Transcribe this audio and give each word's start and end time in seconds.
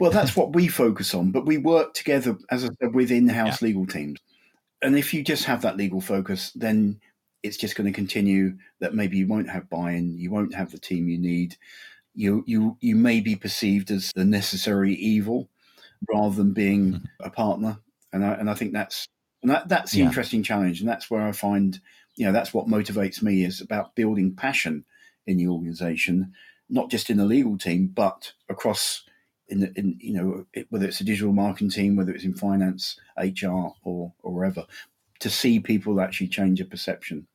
Well, 0.00 0.10
that's 0.10 0.34
what 0.34 0.54
we 0.54 0.66
focus 0.66 1.14
on, 1.14 1.30
but 1.30 1.46
we 1.46 1.58
work 1.58 1.94
together, 1.94 2.36
as 2.50 2.64
I 2.64 2.70
said, 2.80 2.94
with 2.94 3.10
in-house 3.10 3.60
yeah. 3.60 3.66
legal 3.66 3.86
teams. 3.86 4.18
And 4.82 4.96
if 4.96 5.12
you 5.12 5.22
just 5.22 5.44
have 5.44 5.60
that 5.62 5.76
legal 5.76 6.00
focus, 6.00 6.52
then 6.52 7.00
it's 7.42 7.58
just 7.58 7.76
going 7.76 7.86
to 7.86 7.96
continue 7.96 8.56
that 8.80 8.94
maybe 8.94 9.18
you 9.18 9.26
won't 9.26 9.50
have 9.50 9.68
buy-in, 9.68 10.16
you 10.16 10.30
won't 10.30 10.54
have 10.54 10.70
the 10.70 10.78
team 10.78 11.08
you 11.08 11.18
need. 11.18 11.56
You 12.14 12.42
you 12.46 12.76
you 12.80 12.96
may 12.96 13.20
be 13.20 13.36
perceived 13.36 13.90
as 13.90 14.10
the 14.14 14.24
necessary 14.24 14.94
evil 14.94 15.48
rather 16.08 16.34
than 16.34 16.52
being 16.52 16.94
mm-hmm. 16.94 17.04
a 17.20 17.30
partner. 17.30 17.78
And 18.12 18.24
I, 18.24 18.32
and 18.32 18.50
I 18.50 18.54
think 18.54 18.72
that's 18.72 19.06
and 19.42 19.50
that, 19.50 19.68
that's 19.68 19.92
the 19.92 19.98
yeah. 19.98 20.06
interesting 20.06 20.42
challenge. 20.42 20.80
And 20.80 20.88
that's 20.88 21.10
where 21.10 21.22
I 21.22 21.32
find, 21.32 21.78
you 22.16 22.26
know, 22.26 22.32
that's 22.32 22.52
what 22.52 22.66
motivates 22.66 23.22
me 23.22 23.44
is 23.44 23.60
about 23.60 23.94
building 23.94 24.34
passion 24.34 24.84
in 25.26 25.36
the 25.36 25.48
organization, 25.48 26.32
not 26.68 26.90
just 26.90 27.10
in 27.10 27.18
the 27.18 27.24
legal 27.24 27.56
team, 27.56 27.86
but 27.86 28.32
across 28.48 29.04
in, 29.50 29.72
in 29.76 29.98
you 30.00 30.14
know, 30.14 30.44
whether 30.70 30.86
it's 30.86 31.00
a 31.00 31.04
digital 31.04 31.32
marketing 31.32 31.70
team, 31.70 31.96
whether 31.96 32.12
it's 32.14 32.24
in 32.24 32.34
finance, 32.34 33.00
HR, 33.18 33.74
or, 33.84 34.12
or 34.22 34.32
wherever, 34.32 34.64
to 35.20 35.28
see 35.28 35.60
people 35.60 36.00
actually 36.00 36.28
change 36.28 36.60
a 36.60 36.64
perception. 36.64 37.26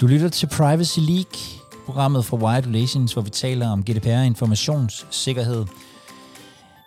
Du 0.00 0.06
lytter 0.06 0.28
til 0.28 0.46
Privacy 0.46 0.98
League, 0.98 1.38
programmet 1.84 2.24
fra 2.24 2.36
Wired 2.36 2.66
Relations, 2.66 3.12
hvor 3.12 3.22
vi 3.22 3.30
taler 3.30 3.68
om 3.68 3.84
GDPR 3.84 4.22
informationssikkerhed. 4.22 5.66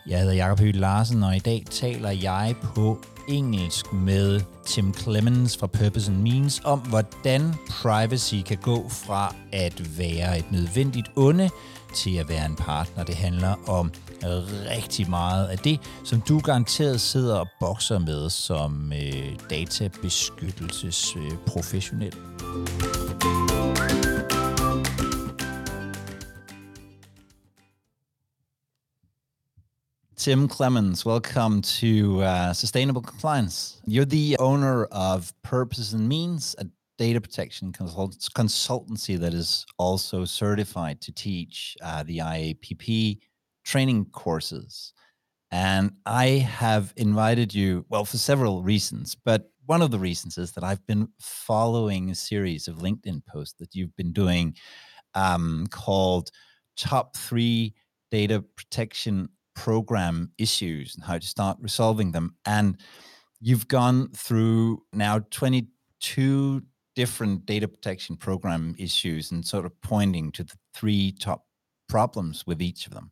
Jeg 0.07 0.19
hedder 0.19 0.33
Jakob 0.33 0.59
Hyl 0.59 0.75
Larsen, 0.75 1.23
og 1.23 1.35
i 1.35 1.39
dag 1.39 1.63
taler 1.71 2.09
jeg 2.09 2.55
på 2.61 2.99
engelsk 3.27 3.93
med 3.93 4.41
Tim 4.65 4.93
Clemens 4.93 5.57
fra 5.57 5.67
Purpose 5.67 6.11
and 6.11 6.21
Means 6.21 6.61
om, 6.63 6.79
hvordan 6.79 7.53
privacy 7.69 8.35
kan 8.45 8.57
gå 8.57 8.89
fra 8.89 9.35
at 9.51 9.99
være 9.99 10.39
et 10.39 10.51
nødvendigt 10.51 11.07
onde 11.15 11.49
til 11.95 12.17
at 12.17 12.29
være 12.29 12.45
en 12.45 12.55
partner. 12.55 13.03
Det 13.03 13.15
handler 13.15 13.69
om 13.69 13.91
rigtig 14.69 15.09
meget 15.09 15.47
af 15.47 15.57
det, 15.57 15.79
som 16.03 16.21
du 16.21 16.39
garanteret 16.39 17.01
sidder 17.01 17.35
og 17.35 17.47
bokser 17.59 17.99
med 17.99 18.29
som 18.29 18.93
øh, 18.93 19.39
databeskyttelsesprofessionel. 19.49 22.13
Øh, 22.17 23.06
Tim 30.17 30.47
Clements, 30.47 31.05
welcome 31.05 31.61
to 31.61 32.21
uh, 32.23 32.51
Sustainable 32.51 33.03
Compliance. 33.03 33.79
You're 33.85 34.03
the 34.03 34.35
owner 34.39 34.85
of 34.85 35.31
Purpose 35.43 35.93
and 35.93 36.09
Means, 36.09 36.55
a 36.57 36.65
data 36.97 37.21
protection 37.21 37.71
consult- 37.71 38.17
consultancy 38.35 39.19
that 39.19 39.35
is 39.35 39.63
also 39.77 40.25
certified 40.25 41.01
to 41.01 41.11
teach 41.11 41.77
uh, 41.83 42.01
the 42.01 42.17
IAPP 42.17 43.19
training 43.63 44.05
courses. 44.05 44.91
And 45.51 45.91
I 46.07 46.25
have 46.25 46.93
invited 46.97 47.53
you, 47.53 47.85
well, 47.87 48.03
for 48.03 48.17
several 48.17 48.63
reasons, 48.63 49.13
but 49.13 49.51
one 49.67 49.83
of 49.83 49.91
the 49.91 49.99
reasons 49.99 50.39
is 50.39 50.51
that 50.53 50.63
I've 50.63 50.85
been 50.87 51.09
following 51.19 52.09
a 52.09 52.15
series 52.15 52.67
of 52.67 52.77
LinkedIn 52.77 53.23
posts 53.27 53.53
that 53.59 53.75
you've 53.75 53.95
been 53.95 54.13
doing 54.13 54.55
um, 55.13 55.67
called 55.69 56.31
Top 56.75 57.15
Three 57.15 57.75
Data 58.09 58.43
Protection 58.55 59.29
Program 59.57 60.31
Issues 60.37 60.95
and 60.95 61.03
how 61.03 61.17
to 61.17 61.25
start 61.25 61.57
resolving 61.59 62.11
them. 62.11 62.35
And 62.45 62.77
you've 63.41 63.67
gone 63.67 64.09
through 64.09 64.83
now 64.93 65.19
22 65.31 66.61
different 66.95 67.45
data 67.47 67.67
protection 67.67 68.15
program 68.15 68.75
issues 68.77 69.31
and 69.31 69.43
sort 69.43 69.65
of 69.65 69.81
pointing 69.81 70.31
to 70.33 70.43
the 70.43 70.53
three 70.75 71.11
top 71.11 71.43
problems 71.89 72.45
with 72.45 72.61
each 72.61 72.85
of 72.85 72.93
them. 72.93 73.11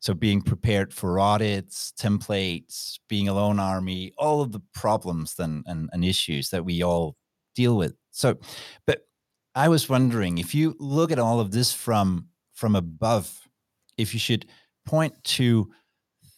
So 0.00 0.14
being 0.14 0.42
prepared 0.42 0.92
for 0.92 1.20
audits, 1.20 1.92
templates, 1.98 2.98
being 3.08 3.28
a 3.28 3.34
lone 3.34 3.60
army, 3.60 4.12
all 4.18 4.42
of 4.42 4.50
the 4.50 4.62
problems 4.74 5.36
and, 5.38 5.62
and, 5.66 5.88
and 5.92 6.04
issues 6.04 6.50
that 6.50 6.64
we 6.64 6.82
all 6.82 7.16
deal 7.54 7.76
with. 7.76 7.94
So, 8.10 8.36
but 8.84 9.06
I 9.54 9.68
was 9.68 9.88
wondering 9.88 10.38
if 10.38 10.56
you 10.56 10.74
look 10.80 11.12
at 11.12 11.20
all 11.20 11.38
of 11.38 11.52
this 11.52 11.72
from 11.72 12.26
from 12.52 12.74
above, 12.76 13.48
if 13.96 14.12
you 14.14 14.20
should 14.20 14.46
point 14.84 15.12
to 15.24 15.70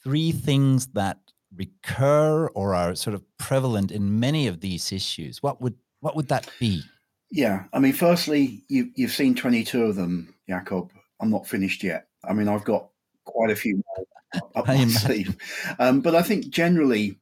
three 0.06 0.31
things 0.31 0.87
that 0.93 1.19
recur 1.53 2.47
or 2.55 2.77
are 2.77 2.94
sort 2.94 3.12
of 3.12 3.25
prevalent 3.39 3.91
in 3.91 4.21
many 4.21 4.47
of 4.47 4.61
these 4.61 4.93
issues, 4.93 5.43
what 5.43 5.61
would 5.61 5.75
what 5.99 6.15
would 6.15 6.28
that 6.28 6.49
be? 6.61 6.81
Yeah, 7.33 7.65
I 7.72 7.81
mean, 7.81 7.93
firstly, 7.93 8.62
you, 8.69 8.93
you've 8.95 9.11
seen 9.11 9.34
22 9.34 9.83
of 9.83 9.97
them, 9.97 10.33
Jacob. 10.49 10.93
I'm 11.19 11.31
not 11.31 11.49
finished 11.49 11.83
yet. 11.83 12.06
I 12.22 12.34
mean, 12.34 12.47
I've 12.47 12.62
got 12.62 12.91
quite 13.25 13.50
a 13.50 13.56
few 13.56 13.83
more 13.83 14.43
up 14.55 14.66
my 14.69 14.87
sleeve. 14.87 15.37
Um, 15.81 16.03
but 16.03 16.15
I 16.15 16.22
think 16.22 16.50
generally, 16.50 17.19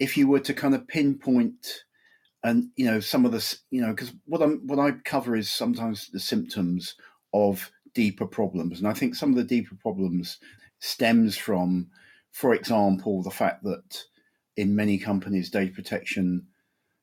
if 0.00 0.16
you 0.16 0.26
were 0.26 0.40
to 0.40 0.54
kind 0.54 0.74
of 0.74 0.88
pinpoint 0.88 1.84
and 2.42 2.70
you 2.74 2.84
know 2.84 2.98
some 2.98 3.24
of 3.24 3.30
the 3.30 3.56
you 3.70 3.80
know 3.80 3.90
because 3.90 4.12
what 4.26 4.42
I'm 4.42 4.66
what 4.66 4.80
I 4.80 4.90
cover 5.04 5.36
is 5.36 5.48
sometimes 5.48 6.08
the 6.08 6.18
symptoms 6.18 6.96
of 7.32 7.70
deeper 7.94 8.26
problems, 8.26 8.80
and 8.80 8.88
I 8.88 8.92
think 8.92 9.14
some 9.14 9.30
of 9.30 9.36
the 9.36 9.44
deeper 9.44 9.76
problems 9.76 10.40
stems 10.82 11.36
from, 11.36 11.88
for 12.30 12.54
example, 12.54 13.22
the 13.22 13.30
fact 13.30 13.64
that 13.64 14.04
in 14.56 14.76
many 14.76 14.98
companies 14.98 15.50
data 15.50 15.72
protection 15.72 16.46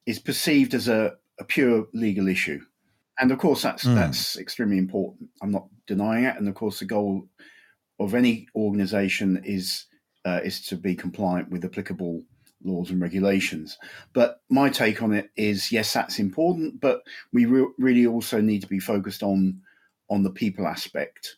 is 0.05 0.19
perceived 0.19 0.73
as 0.73 0.87
a, 0.87 1.15
a 1.39 1.43
pure 1.43 1.87
legal 1.93 2.27
issue 2.27 2.61
and 3.19 3.31
of 3.31 3.37
course 3.37 3.61
that's 3.61 3.83
mm. 3.83 3.95
that's 3.95 4.37
extremely 4.37 4.77
important. 4.77 5.29
I'm 5.41 5.51
not 5.51 5.67
denying 5.85 6.23
it, 6.23 6.37
and 6.37 6.47
of 6.47 6.55
course 6.55 6.79
the 6.79 6.85
goal 6.85 7.27
of 7.99 8.15
any 8.15 8.47
organisation 8.55 9.41
is 9.43 9.85
uh, 10.25 10.39
is 10.43 10.61
to 10.67 10.75
be 10.75 10.95
compliant 10.95 11.49
with 11.49 11.65
applicable 11.65 12.23
laws 12.63 12.89
and 12.89 13.01
regulations. 13.01 13.77
But 14.13 14.41
my 14.49 14.69
take 14.69 15.01
on 15.01 15.13
it 15.13 15.29
is 15.35 15.71
yes, 15.71 15.93
that's 15.93 16.19
important, 16.19 16.79
but 16.79 17.01
we 17.33 17.45
re- 17.45 17.71
really 17.77 18.05
also 18.07 18.41
need 18.41 18.61
to 18.61 18.67
be 18.67 18.79
focused 18.79 19.21
on 19.21 19.61
on 20.09 20.23
the 20.23 20.31
people 20.31 20.65
aspect, 20.65 21.37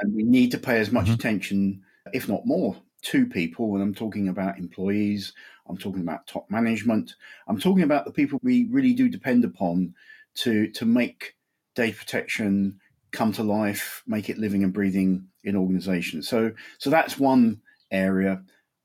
and 0.00 0.14
we 0.14 0.22
need 0.22 0.50
to 0.52 0.58
pay 0.58 0.78
as 0.78 0.92
much 0.92 1.06
mm-hmm. 1.06 1.14
attention, 1.14 1.82
if 2.12 2.28
not 2.28 2.46
more, 2.46 2.76
to 3.02 3.26
people. 3.26 3.70
When 3.70 3.82
I'm 3.82 3.94
talking 3.94 4.28
about 4.28 4.58
employees, 4.58 5.32
I'm 5.68 5.78
talking 5.78 6.02
about 6.02 6.26
top 6.26 6.50
management, 6.50 7.14
I'm 7.48 7.58
talking 7.58 7.82
about 7.82 8.04
the 8.04 8.12
people 8.12 8.40
we 8.42 8.66
really 8.70 8.92
do 8.92 9.08
depend 9.08 9.44
upon 9.44 9.94
to 10.36 10.70
to 10.72 10.84
make 10.84 11.36
data 11.74 11.96
protection 11.96 12.80
come 13.12 13.32
to 13.32 13.42
life, 13.42 14.02
make 14.06 14.28
it 14.28 14.38
living 14.38 14.62
and 14.62 14.72
breathing 14.72 15.26
in 15.44 15.56
organizations. 15.56 16.28
So 16.28 16.52
so 16.78 16.90
that's 16.90 17.18
one 17.18 17.60
area. 17.90 18.42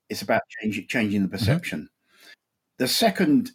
It's 0.10 0.22
about 0.22 0.42
changing 0.62 0.88
changing 0.88 1.22
the 1.22 1.28
mm-hmm. 1.28 1.38
perception. 1.38 1.80
Mm-hmm. 1.80 2.36
The 2.78 2.88
second 2.88 3.52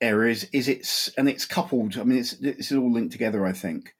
area 0.00 0.32
is, 0.32 0.48
is 0.52 0.68
it's 0.68 1.08
and 1.16 1.28
it's 1.28 1.44
coupled. 1.44 1.98
I 1.98 2.04
mean, 2.04 2.18
it's 2.18 2.32
this 2.32 2.70
is 2.70 2.78
all 2.78 2.92
linked 2.92 3.12
together. 3.12 3.46
I 3.46 3.52
think 3.52 3.94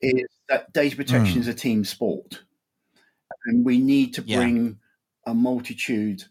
is 0.00 0.26
that 0.48 0.72
data 0.72 0.96
protection 0.96 1.38
mm. 1.38 1.40
is 1.40 1.48
a 1.48 1.54
team 1.54 1.84
sport, 1.84 2.42
and 3.46 3.64
we 3.64 3.78
need 3.78 4.14
to 4.14 4.22
bring 4.22 4.66
yeah. 4.66 5.32
a 5.32 5.34
multitude 5.34 6.24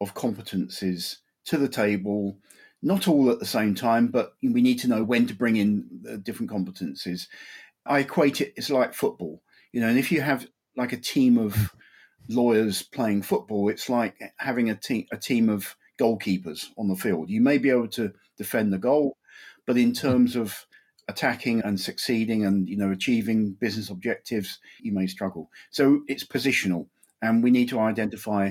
of 0.00 0.14
competencies 0.14 1.16
to 1.46 1.56
the 1.56 1.68
table 1.68 2.38
not 2.84 3.08
all 3.08 3.30
at 3.30 3.38
the 3.38 3.46
same 3.46 3.74
time, 3.74 4.08
but 4.08 4.34
we 4.42 4.60
need 4.60 4.78
to 4.78 4.88
know 4.88 5.02
when 5.02 5.26
to 5.26 5.34
bring 5.34 5.56
in 5.56 5.88
uh, 6.08 6.16
different 6.16 6.52
competencies. 6.52 7.28
I 7.86 8.00
equate 8.00 8.42
it, 8.42 8.52
it's 8.56 8.68
like 8.68 8.92
football, 8.92 9.42
you 9.72 9.80
know, 9.80 9.88
and 9.88 9.98
if 9.98 10.12
you 10.12 10.20
have 10.20 10.46
like 10.76 10.92
a 10.92 10.98
team 10.98 11.38
of 11.38 11.54
hmm. 11.56 11.66
lawyers 12.28 12.82
playing 12.82 13.22
football, 13.22 13.70
it's 13.70 13.88
like 13.88 14.20
having 14.36 14.68
a 14.68 14.74
team, 14.74 15.06
a 15.10 15.16
team 15.16 15.48
of 15.48 15.74
goalkeepers 15.98 16.66
on 16.76 16.88
the 16.88 16.94
field. 16.94 17.30
You 17.30 17.40
may 17.40 17.56
be 17.56 17.70
able 17.70 17.88
to 17.88 18.12
defend 18.36 18.70
the 18.70 18.78
goal, 18.78 19.16
but 19.66 19.78
in 19.78 19.88
hmm. 19.88 19.94
terms 19.94 20.36
of 20.36 20.66
attacking 21.08 21.60
and 21.62 21.78
succeeding 21.78 22.44
and 22.44 22.68
you 22.68 22.76
know 22.76 22.90
achieving 22.90 23.52
business 23.52 23.90
objectives 23.90 24.58
you 24.80 24.92
may 24.92 25.06
struggle 25.06 25.50
so 25.70 26.02
it's 26.08 26.24
positional 26.24 26.86
and 27.20 27.42
we 27.42 27.50
need 27.50 27.68
to 27.68 27.78
identify 27.78 28.50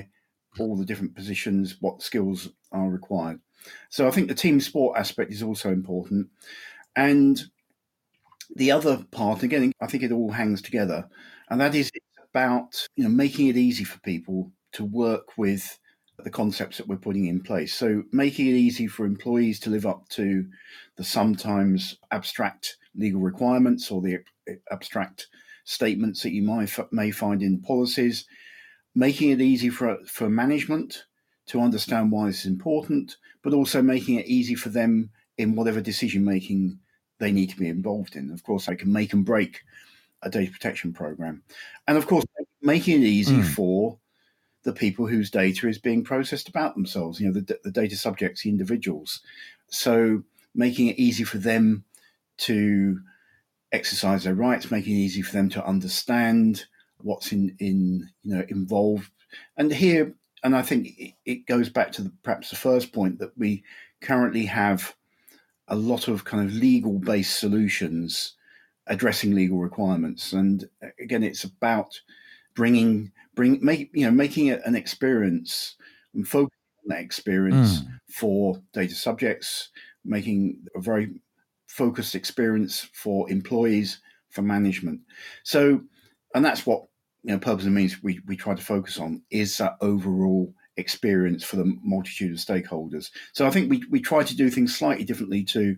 all 0.60 0.76
the 0.76 0.84
different 0.84 1.14
positions 1.16 1.76
what 1.80 2.00
skills 2.00 2.48
are 2.70 2.88
required 2.88 3.40
so 3.88 4.06
I 4.06 4.10
think 4.10 4.28
the 4.28 4.34
team 4.34 4.60
sport 4.60 4.98
aspect 4.98 5.32
is 5.32 5.42
also 5.42 5.70
important. 5.70 6.28
And 6.96 7.42
the 8.54 8.70
other 8.70 9.04
part, 9.10 9.42
again, 9.42 9.72
I 9.80 9.86
think 9.86 10.02
it 10.02 10.12
all 10.12 10.30
hangs 10.30 10.62
together, 10.62 11.08
and 11.48 11.60
that 11.60 11.74
is 11.74 11.90
about 12.30 12.86
you 12.96 13.04
know 13.04 13.10
making 13.10 13.48
it 13.48 13.56
easy 13.56 13.84
for 13.84 13.98
people 14.00 14.52
to 14.72 14.84
work 14.84 15.36
with 15.36 15.78
the 16.18 16.30
concepts 16.30 16.78
that 16.78 16.86
we're 16.86 16.96
putting 16.96 17.26
in 17.26 17.40
place. 17.40 17.74
So 17.74 18.04
making 18.12 18.46
it 18.46 18.54
easy 18.54 18.86
for 18.86 19.04
employees 19.04 19.58
to 19.60 19.70
live 19.70 19.86
up 19.86 20.08
to 20.10 20.46
the 20.96 21.04
sometimes 21.04 21.98
abstract 22.10 22.76
legal 22.94 23.20
requirements 23.20 23.90
or 23.90 24.00
the 24.00 24.20
abstract 24.70 25.28
statements 25.64 26.22
that 26.22 26.32
you 26.32 26.42
might 26.42 26.70
may 26.92 27.10
find 27.10 27.42
in 27.42 27.60
policies, 27.60 28.26
making 28.94 29.30
it 29.30 29.40
easy 29.40 29.70
for 29.70 29.98
for 30.06 30.28
management 30.28 31.04
to 31.46 31.60
understand 31.60 32.10
why 32.10 32.26
this 32.26 32.40
is 32.40 32.46
important, 32.46 33.16
but 33.42 33.52
also 33.52 33.82
making 33.82 34.18
it 34.18 34.26
easy 34.26 34.54
for 34.54 34.68
them 34.68 35.10
in 35.36 35.56
whatever 35.56 35.80
decision 35.80 36.24
making 36.24 36.78
they 37.18 37.32
need 37.32 37.50
to 37.50 37.56
be 37.56 37.68
involved 37.68 38.16
in. 38.16 38.30
Of 38.30 38.42
course, 38.42 38.66
they 38.66 38.76
can 38.76 38.92
make 38.92 39.12
and 39.12 39.24
break 39.24 39.62
a 40.22 40.30
data 40.30 40.50
protection 40.50 40.92
program. 40.92 41.42
And 41.86 41.98
of 41.98 42.06
course, 42.06 42.24
making 42.62 43.02
it 43.02 43.06
easy 43.06 43.36
mm. 43.36 43.54
for 43.54 43.98
the 44.64 44.72
people 44.72 45.06
whose 45.06 45.30
data 45.30 45.68
is 45.68 45.78
being 45.78 46.02
processed 46.02 46.48
about 46.48 46.74
themselves, 46.74 47.20
you 47.20 47.26
know, 47.26 47.40
the, 47.40 47.58
the 47.62 47.70
data 47.70 47.96
subjects, 47.96 48.42
the 48.42 48.50
individuals. 48.50 49.20
So 49.68 50.22
making 50.54 50.88
it 50.88 50.98
easy 50.98 51.24
for 51.24 51.38
them 51.38 51.84
to 52.38 53.00
exercise 53.72 54.24
their 54.24 54.34
rights, 54.34 54.70
making 54.70 54.94
it 54.94 55.00
easy 55.00 55.22
for 55.22 55.32
them 55.32 55.50
to 55.50 55.66
understand 55.66 56.64
what's 56.98 57.32
in, 57.32 57.54
in 57.58 58.08
you 58.22 58.36
know 58.36 58.44
involved. 58.48 59.10
And 59.56 59.72
here, 59.72 60.14
and 60.42 60.56
I 60.56 60.62
think 60.62 61.14
it, 61.24 61.46
goes 61.46 61.68
back 61.68 61.92
to 61.92 62.02
the, 62.02 62.12
perhaps 62.22 62.50
the 62.50 62.56
first 62.56 62.92
point 62.92 63.18
that 63.18 63.36
we 63.36 63.64
currently 64.00 64.46
have 64.46 64.94
a 65.68 65.76
lot 65.76 66.08
of 66.08 66.24
kind 66.24 66.46
of 66.46 66.54
legal 66.54 66.98
based 66.98 67.38
solutions 67.38 68.34
addressing 68.86 69.34
legal 69.34 69.58
requirements. 69.58 70.32
And 70.32 70.68
uh, 70.82 70.88
again, 71.00 71.22
it's 71.22 71.44
about 71.44 72.00
bringing 72.54 73.12
bring 73.34 73.58
make 73.64 73.90
you 73.92 74.06
know 74.06 74.12
making 74.12 74.46
it 74.48 74.60
an 74.64 74.74
experience 74.74 75.76
and 76.14 76.26
focusing 76.26 76.58
on 76.84 76.96
that 76.96 77.02
experience 77.02 77.80
mm. 77.80 77.88
for 78.08 78.60
data 78.72 78.94
subjects, 78.94 79.70
making 80.04 80.64
a 80.76 80.80
very 80.80 81.20
focused 81.66 82.14
experience 82.14 82.88
for 82.92 83.30
employees, 83.30 84.00
for 84.30 84.42
management. 84.42 85.00
So, 85.42 85.80
and 86.34 86.44
that's 86.44 86.66
what 86.66 86.84
you 87.24 87.32
know, 87.32 87.38
purpose 87.38 87.64
and 87.64 87.74
means 87.74 88.02
we, 88.02 88.20
we 88.26 88.36
try 88.36 88.54
to 88.54 88.62
focus 88.62 88.98
on 89.00 89.22
is 89.30 89.56
that 89.58 89.76
overall 89.80 90.54
experience 90.76 91.42
for 91.42 91.56
the 91.56 91.76
multitude 91.82 92.32
of 92.32 92.38
stakeholders. 92.38 93.10
So 93.32 93.46
I 93.46 93.50
think 93.50 93.70
we, 93.70 93.82
we 93.90 94.00
try 94.00 94.22
to 94.22 94.36
do 94.36 94.50
things 94.50 94.76
slightly 94.76 95.04
differently 95.04 95.42
to 95.44 95.76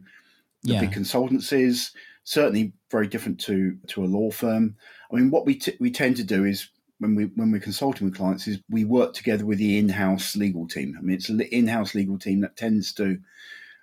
the 0.64 0.72
yeah. 0.72 0.80
big 0.80 0.90
consultancies, 0.90 1.92
certainly 2.24 2.72
very 2.90 3.06
different 3.06 3.38
to 3.40 3.76
to 3.88 4.04
a 4.04 4.06
law 4.06 4.30
firm. 4.30 4.76
I 5.10 5.16
mean, 5.16 5.30
what 5.30 5.46
we 5.46 5.54
t- 5.54 5.76
we 5.78 5.90
tend 5.90 6.16
to 6.16 6.24
do 6.24 6.44
is 6.44 6.68
when 6.98 7.14
we 7.14 7.24
when 7.34 7.50
we're 7.50 7.60
consulting 7.60 8.06
with 8.06 8.16
clients 8.16 8.46
is 8.46 8.58
we 8.70 8.84
work 8.84 9.12
together 9.12 9.44
with 9.44 9.58
the 9.58 9.78
in-house 9.78 10.36
legal 10.36 10.66
team. 10.66 10.96
I 10.98 11.02
mean, 11.02 11.16
it's 11.16 11.28
an 11.28 11.40
in-house 11.40 11.94
legal 11.94 12.18
team 12.18 12.40
that 12.40 12.56
tends 12.56 12.92
to 12.94 13.18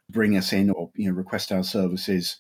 bring 0.10 0.36
us 0.38 0.54
in 0.54 0.70
or 0.72 0.90
you 0.96 1.10
know 1.10 1.16
request 1.16 1.52
our 1.52 1.64
services, 1.64 2.38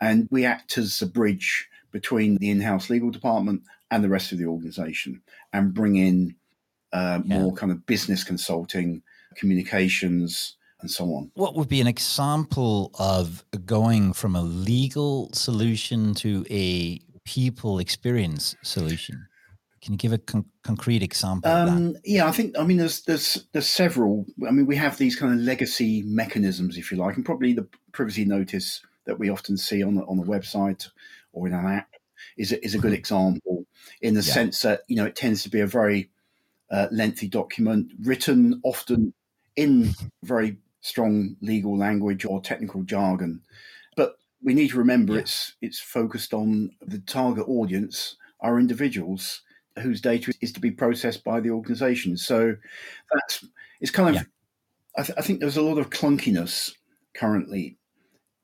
and 0.00 0.28
we 0.30 0.44
act 0.44 0.78
as 0.78 1.02
a 1.02 1.06
bridge 1.06 1.68
between 1.90 2.36
the 2.36 2.50
in-house 2.50 2.88
legal 2.88 3.10
department 3.10 3.62
and 3.90 4.02
the 4.02 4.08
rest 4.08 4.32
of 4.32 4.38
the 4.38 4.46
organization, 4.46 5.20
and 5.52 5.74
bring 5.74 5.96
in 5.96 6.34
uh, 6.92 7.20
yeah. 7.24 7.38
more 7.38 7.52
kind 7.52 7.72
of 7.72 7.84
business 7.86 8.24
consulting, 8.24 9.02
communications, 9.36 10.56
and 10.80 10.90
so 10.90 11.04
on. 11.06 11.30
What 11.34 11.54
would 11.56 11.68
be 11.68 11.80
an 11.80 11.86
example 11.86 12.90
of 12.98 13.44
going 13.66 14.12
from 14.12 14.36
a 14.36 14.42
legal 14.42 15.30
solution 15.32 16.14
to 16.16 16.44
a 16.50 17.00
people 17.24 17.78
experience 17.78 18.56
solution? 18.62 19.26
Can 19.82 19.94
you 19.94 19.98
give 19.98 20.12
a 20.12 20.18
con- 20.18 20.46
concrete 20.62 21.02
example? 21.02 21.50
Um, 21.50 21.96
yeah, 22.04 22.28
I 22.28 22.30
think 22.30 22.56
I 22.56 22.62
mean 22.62 22.76
there's 22.76 23.02
there's 23.02 23.46
there's 23.50 23.68
several. 23.68 24.24
I 24.46 24.52
mean 24.52 24.66
we 24.66 24.76
have 24.76 24.96
these 24.96 25.16
kind 25.16 25.34
of 25.34 25.40
legacy 25.40 26.02
mechanisms, 26.02 26.78
if 26.78 26.92
you 26.92 26.98
like, 26.98 27.16
and 27.16 27.24
probably 27.24 27.52
the 27.52 27.66
privacy 27.90 28.24
notice 28.24 28.80
that 29.06 29.18
we 29.18 29.28
often 29.28 29.56
see 29.56 29.82
on 29.82 29.96
the 29.96 30.04
on 30.04 30.18
the 30.18 30.24
website 30.24 30.88
or 31.32 31.48
in 31.48 31.52
an 31.52 31.66
app 31.66 31.88
is 32.36 32.52
a, 32.52 32.64
is 32.64 32.76
a 32.76 32.78
good 32.78 32.92
mm-hmm. 32.92 32.98
example 32.98 33.66
in 34.00 34.14
the 34.14 34.22
yeah. 34.22 34.32
sense 34.32 34.62
that 34.62 34.82
you 34.86 34.94
know 34.94 35.04
it 35.04 35.16
tends 35.16 35.42
to 35.42 35.50
be 35.50 35.60
a 35.60 35.66
very 35.66 36.10
uh, 36.70 36.86
lengthy 36.92 37.26
document 37.26 37.90
written 38.02 38.60
often 38.62 39.12
in 39.56 39.94
very 40.22 40.56
strong 40.80 41.36
legal 41.40 41.76
language 41.76 42.24
or 42.24 42.40
technical 42.40 42.84
jargon. 42.84 43.40
But 43.96 44.16
we 44.40 44.54
need 44.54 44.70
to 44.70 44.78
remember 44.78 45.14
yeah. 45.14 45.20
it's 45.20 45.54
it's 45.60 45.80
focused 45.80 46.32
on 46.32 46.70
the 46.80 46.98
target 46.98 47.48
audience 47.48 48.16
are 48.38 48.60
individuals 48.60 49.42
whose 49.80 50.00
data 50.00 50.32
is 50.40 50.52
to 50.52 50.60
be 50.60 50.70
processed 50.70 51.24
by 51.24 51.40
the 51.40 51.50
organization. 51.50 52.16
So 52.16 52.56
that's 53.12 53.44
it's 53.80 53.90
kind 53.90 54.10
of 54.10 54.14
yeah. 54.16 54.22
I, 54.96 55.02
th- 55.02 55.18
I 55.18 55.22
think 55.22 55.40
there's 55.40 55.56
a 55.56 55.62
lot 55.62 55.78
of 55.78 55.90
clunkiness 55.90 56.72
currently 57.14 57.78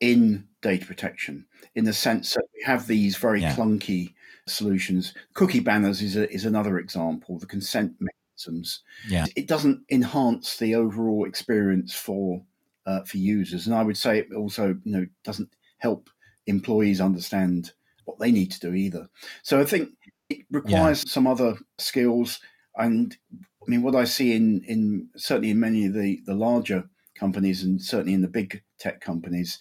in 0.00 0.46
data 0.62 0.86
protection 0.86 1.46
in 1.74 1.84
the 1.84 1.92
sense 1.92 2.34
that 2.34 2.44
we 2.54 2.62
have 2.64 2.86
these 2.86 3.16
very 3.16 3.40
yeah. 3.40 3.54
clunky 3.54 4.14
solutions. 4.46 5.14
Cookie 5.34 5.60
banners 5.60 6.02
is 6.02 6.16
a, 6.16 6.30
is 6.32 6.44
another 6.44 6.78
example. 6.78 7.38
The 7.38 7.46
consent 7.46 7.94
mechanisms. 8.00 8.82
Yeah, 9.08 9.26
it 9.36 9.46
doesn't 9.46 9.82
enhance 9.90 10.56
the 10.56 10.74
overall 10.74 11.26
experience 11.26 11.94
for 11.94 12.42
uh, 12.86 13.02
for 13.02 13.18
users, 13.18 13.66
and 13.66 13.74
I 13.74 13.82
would 13.82 13.96
say 13.96 14.18
it 14.18 14.32
also 14.34 14.68
you 14.84 14.92
know 14.92 15.06
doesn't 15.24 15.50
help 15.78 16.10
employees 16.46 17.00
understand 17.00 17.72
what 18.04 18.18
they 18.18 18.32
need 18.32 18.50
to 18.52 18.60
do 18.60 18.74
either. 18.74 19.08
So 19.42 19.60
I 19.60 19.64
think 19.64 19.90
it 20.28 20.44
requires 20.50 21.04
yeah. 21.04 21.10
some 21.10 21.26
other 21.26 21.56
skills, 21.78 22.40
and 22.76 23.16
I 23.32 23.70
mean 23.70 23.82
what 23.82 23.96
I 23.96 24.04
see 24.04 24.34
in 24.34 24.62
in 24.66 25.08
certainly 25.16 25.50
in 25.50 25.60
many 25.60 25.86
of 25.86 25.94
the 25.94 26.20
the 26.26 26.34
larger 26.34 26.84
companies 27.14 27.62
and 27.62 27.82
certainly 27.82 28.14
in 28.14 28.22
the 28.22 28.28
big 28.28 28.62
tech 28.78 29.00
companies 29.00 29.58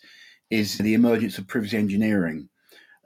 is 0.49 0.77
the 0.77 0.93
emergence 0.93 1.37
of 1.37 1.47
privacy 1.47 1.77
engineering. 1.77 2.49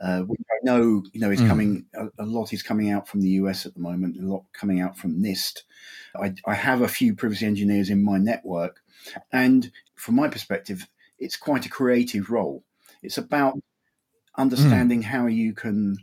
Uh, 0.02 0.22
which 0.22 0.42
I 0.50 0.58
know, 0.64 1.04
you 1.14 1.22
know, 1.22 1.30
is 1.30 1.42
mm. 1.42 1.48
coming. 1.48 1.86
A, 1.94 2.08
a, 2.18 2.26
lot 2.26 2.54
is 2.54 2.64
coming 2.64 2.90
out 2.90 3.08
from 3.08 3.22
the 3.22 3.30
US 3.42 3.68
at 3.68 3.76
the 3.76 3.80
moment. 3.80 4.18
A 4.18 4.26
lot 4.26 4.46
coming 4.52 4.82
out 4.82 4.98
from 4.98 5.22
NIST. 5.22 5.60
I, 6.20 6.34
I 6.48 6.56
have 6.56 6.82
a 6.82 6.88
few 6.88 7.14
privacy 7.14 7.46
engineers 7.46 7.92
in 7.92 8.04
my 8.04 8.18
network, 8.18 8.82
and 9.32 9.72
from 9.94 10.16
my 10.16 10.28
perspective, 10.28 10.88
it's 11.20 11.38
quite 11.38 11.68
a 11.68 11.70
creative 11.70 12.32
role. 12.32 12.64
It's 13.04 13.20
about 13.20 13.60
understanding 14.36 15.02
mm. 15.02 15.06
how 15.06 15.28
you 15.28 15.54
can 15.54 15.98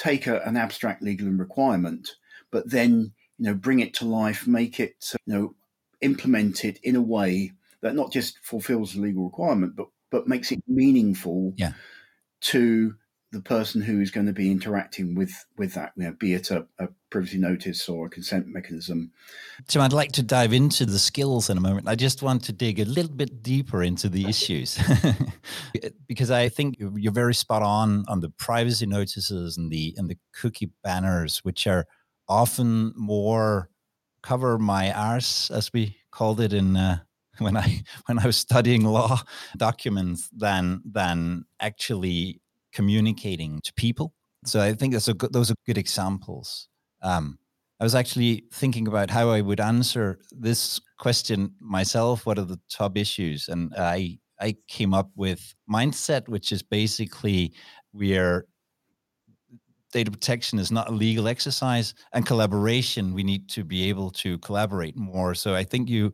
take 0.00 0.26
a, 0.26 0.40
an 0.42 0.56
abstract 0.56 1.02
legal 1.02 1.28
requirement, 1.28 2.16
but 2.50 2.70
then 2.70 3.12
you 3.38 3.46
know 3.46 3.54
bring 3.54 3.80
it 3.80 3.94
to 3.94 4.06
life, 4.06 4.46
make 4.46 4.80
it 4.80 5.12
you 5.26 5.34
know 5.34 5.54
implement 6.00 6.64
it 6.64 6.80
in 6.82 6.96
a 6.96 7.02
way 7.02 7.52
that 7.82 7.94
not 7.94 8.10
just 8.10 8.38
fulfills 8.42 8.94
the 8.94 9.00
legal 9.00 9.24
requirement, 9.24 9.76
but 9.76 9.88
but 10.10 10.26
makes 10.26 10.50
it 10.50 10.62
meaningful 10.66 11.52
yeah. 11.56 11.72
to 12.40 12.94
the 13.32 13.40
person 13.40 13.80
who 13.80 14.00
is 14.00 14.10
going 14.10 14.26
to 14.26 14.32
be 14.32 14.50
interacting 14.50 15.14
with 15.14 15.46
with 15.56 15.74
that, 15.74 15.92
you 15.96 16.04
know, 16.04 16.12
be 16.12 16.34
it 16.34 16.50
a, 16.50 16.66
a, 16.78 16.88
privacy 17.10 17.38
notice 17.38 17.88
or 17.88 18.06
a 18.06 18.10
consent 18.10 18.46
mechanism. 18.46 19.10
So 19.68 19.80
I'd 19.80 19.92
like 19.92 20.12
to 20.12 20.22
dive 20.22 20.52
into 20.52 20.86
the 20.86 20.98
skills 20.98 21.50
in 21.50 21.58
a 21.58 21.60
moment. 21.60 21.88
I 21.88 21.96
just 21.96 22.22
want 22.22 22.44
to 22.44 22.52
dig 22.52 22.78
a 22.78 22.84
little 22.84 23.10
bit 23.10 23.42
deeper 23.42 23.82
into 23.82 24.08
the 24.08 24.26
issues 24.26 24.78
because 26.06 26.30
I 26.30 26.48
think 26.48 26.76
you're 26.78 27.12
very 27.12 27.34
spot 27.34 27.62
on 27.62 28.04
on 28.08 28.20
the 28.20 28.30
privacy 28.30 28.86
notices 28.86 29.56
and 29.56 29.70
the 29.70 29.94
and 29.96 30.08
the 30.08 30.18
cookie 30.32 30.70
banners, 30.82 31.38
which 31.44 31.66
are 31.66 31.86
often 32.28 32.92
more 32.96 33.70
cover 34.22 34.58
my 34.58 34.92
arse, 34.92 35.50
as 35.50 35.72
we 35.72 35.96
called 36.10 36.40
it 36.40 36.52
in. 36.52 36.76
Uh, 36.76 36.98
when 37.40 37.56
I 37.56 37.82
when 38.04 38.18
I 38.18 38.26
was 38.26 38.36
studying 38.36 38.84
law 38.84 39.22
documents 39.56 40.28
than 40.36 40.82
than 40.84 41.44
actually 41.58 42.42
communicating 42.72 43.60
to 43.64 43.72
people. 43.74 44.12
So 44.44 44.60
I 44.60 44.74
think 44.74 44.92
that's 44.92 45.08
a 45.08 45.14
good, 45.14 45.32
those 45.32 45.50
are 45.50 45.56
good 45.66 45.78
examples. 45.78 46.68
Um, 47.02 47.38
I 47.80 47.84
was 47.84 47.94
actually 47.94 48.44
thinking 48.52 48.86
about 48.88 49.10
how 49.10 49.30
I 49.30 49.40
would 49.40 49.60
answer 49.60 50.18
this 50.30 50.80
question 50.98 51.54
myself. 51.60 52.26
What 52.26 52.38
are 52.38 52.44
the 52.44 52.60
top 52.70 52.96
issues? 52.96 53.48
And 53.48 53.72
I 53.76 54.18
I 54.38 54.56
came 54.68 54.94
up 54.94 55.10
with 55.16 55.54
mindset, 55.70 56.28
which 56.28 56.52
is 56.52 56.62
basically 56.62 57.52
we 57.92 58.16
are 58.16 58.46
data 59.92 60.10
protection 60.10 60.58
is 60.58 60.70
not 60.70 60.88
a 60.88 60.92
legal 60.92 61.26
exercise, 61.26 61.94
and 62.12 62.26
collaboration 62.26 63.14
we 63.14 63.22
need 63.22 63.48
to 63.50 63.64
be 63.64 63.88
able 63.88 64.10
to 64.10 64.38
collaborate 64.38 64.96
more. 64.96 65.34
So 65.34 65.54
I 65.54 65.64
think 65.64 65.88
you 65.88 66.12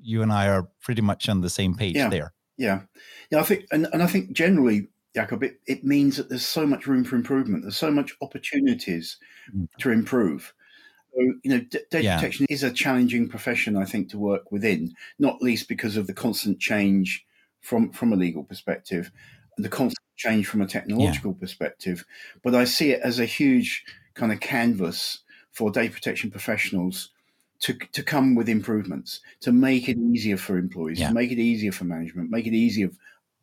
you 0.00 0.22
and 0.22 0.32
I 0.32 0.48
are 0.48 0.68
pretty 0.82 1.02
much 1.02 1.28
on 1.28 1.40
the 1.40 1.50
same 1.50 1.74
page 1.74 1.96
yeah. 1.96 2.08
there. 2.08 2.32
Yeah, 2.56 2.82
yeah. 3.30 3.40
I 3.40 3.42
think, 3.42 3.66
and, 3.70 3.86
and 3.92 4.02
I 4.02 4.06
think 4.06 4.32
generally, 4.32 4.88
Jacob, 5.14 5.42
it, 5.42 5.60
it 5.66 5.84
means 5.84 6.16
that 6.16 6.28
there's 6.28 6.46
so 6.46 6.66
much 6.66 6.86
room 6.86 7.04
for 7.04 7.16
improvement. 7.16 7.62
There's 7.62 7.76
so 7.76 7.90
much 7.90 8.16
opportunities 8.22 9.16
mm. 9.54 9.68
to 9.78 9.90
improve. 9.90 10.54
So, 11.12 11.20
you 11.42 11.50
know, 11.50 11.60
d- 11.60 11.80
data 11.90 12.04
yeah. 12.04 12.16
protection 12.16 12.46
is 12.48 12.62
a 12.62 12.70
challenging 12.70 13.28
profession, 13.28 13.76
I 13.76 13.84
think, 13.84 14.10
to 14.10 14.18
work 14.18 14.52
within. 14.52 14.94
Not 15.18 15.42
least 15.42 15.68
because 15.68 15.96
of 15.96 16.06
the 16.06 16.14
constant 16.14 16.60
change 16.60 17.26
from 17.60 17.90
from 17.90 18.12
a 18.12 18.16
legal 18.16 18.44
perspective, 18.44 19.10
and 19.56 19.64
the 19.64 19.70
constant 19.70 20.06
change 20.16 20.46
from 20.46 20.62
a 20.62 20.66
technological 20.66 21.32
yeah. 21.32 21.40
perspective. 21.40 22.04
But 22.42 22.54
I 22.54 22.64
see 22.64 22.92
it 22.92 23.00
as 23.02 23.18
a 23.18 23.26
huge 23.26 23.84
kind 24.14 24.32
of 24.32 24.40
canvas 24.40 25.20
for 25.50 25.70
data 25.70 25.92
protection 25.92 26.30
professionals 26.30 27.10
to, 27.60 27.74
to 27.92 28.02
come 28.02 28.34
with 28.34 28.48
improvements 28.48 29.20
to 29.40 29.52
make 29.52 29.88
it 29.88 29.98
easier 29.98 30.36
for 30.36 30.56
employees, 30.56 31.00
yeah. 31.00 31.08
to 31.08 31.14
make 31.14 31.30
it 31.30 31.38
easier 31.38 31.72
for 31.72 31.84
management, 31.84 32.30
make 32.30 32.46
it 32.46 32.54
easier 32.54 32.90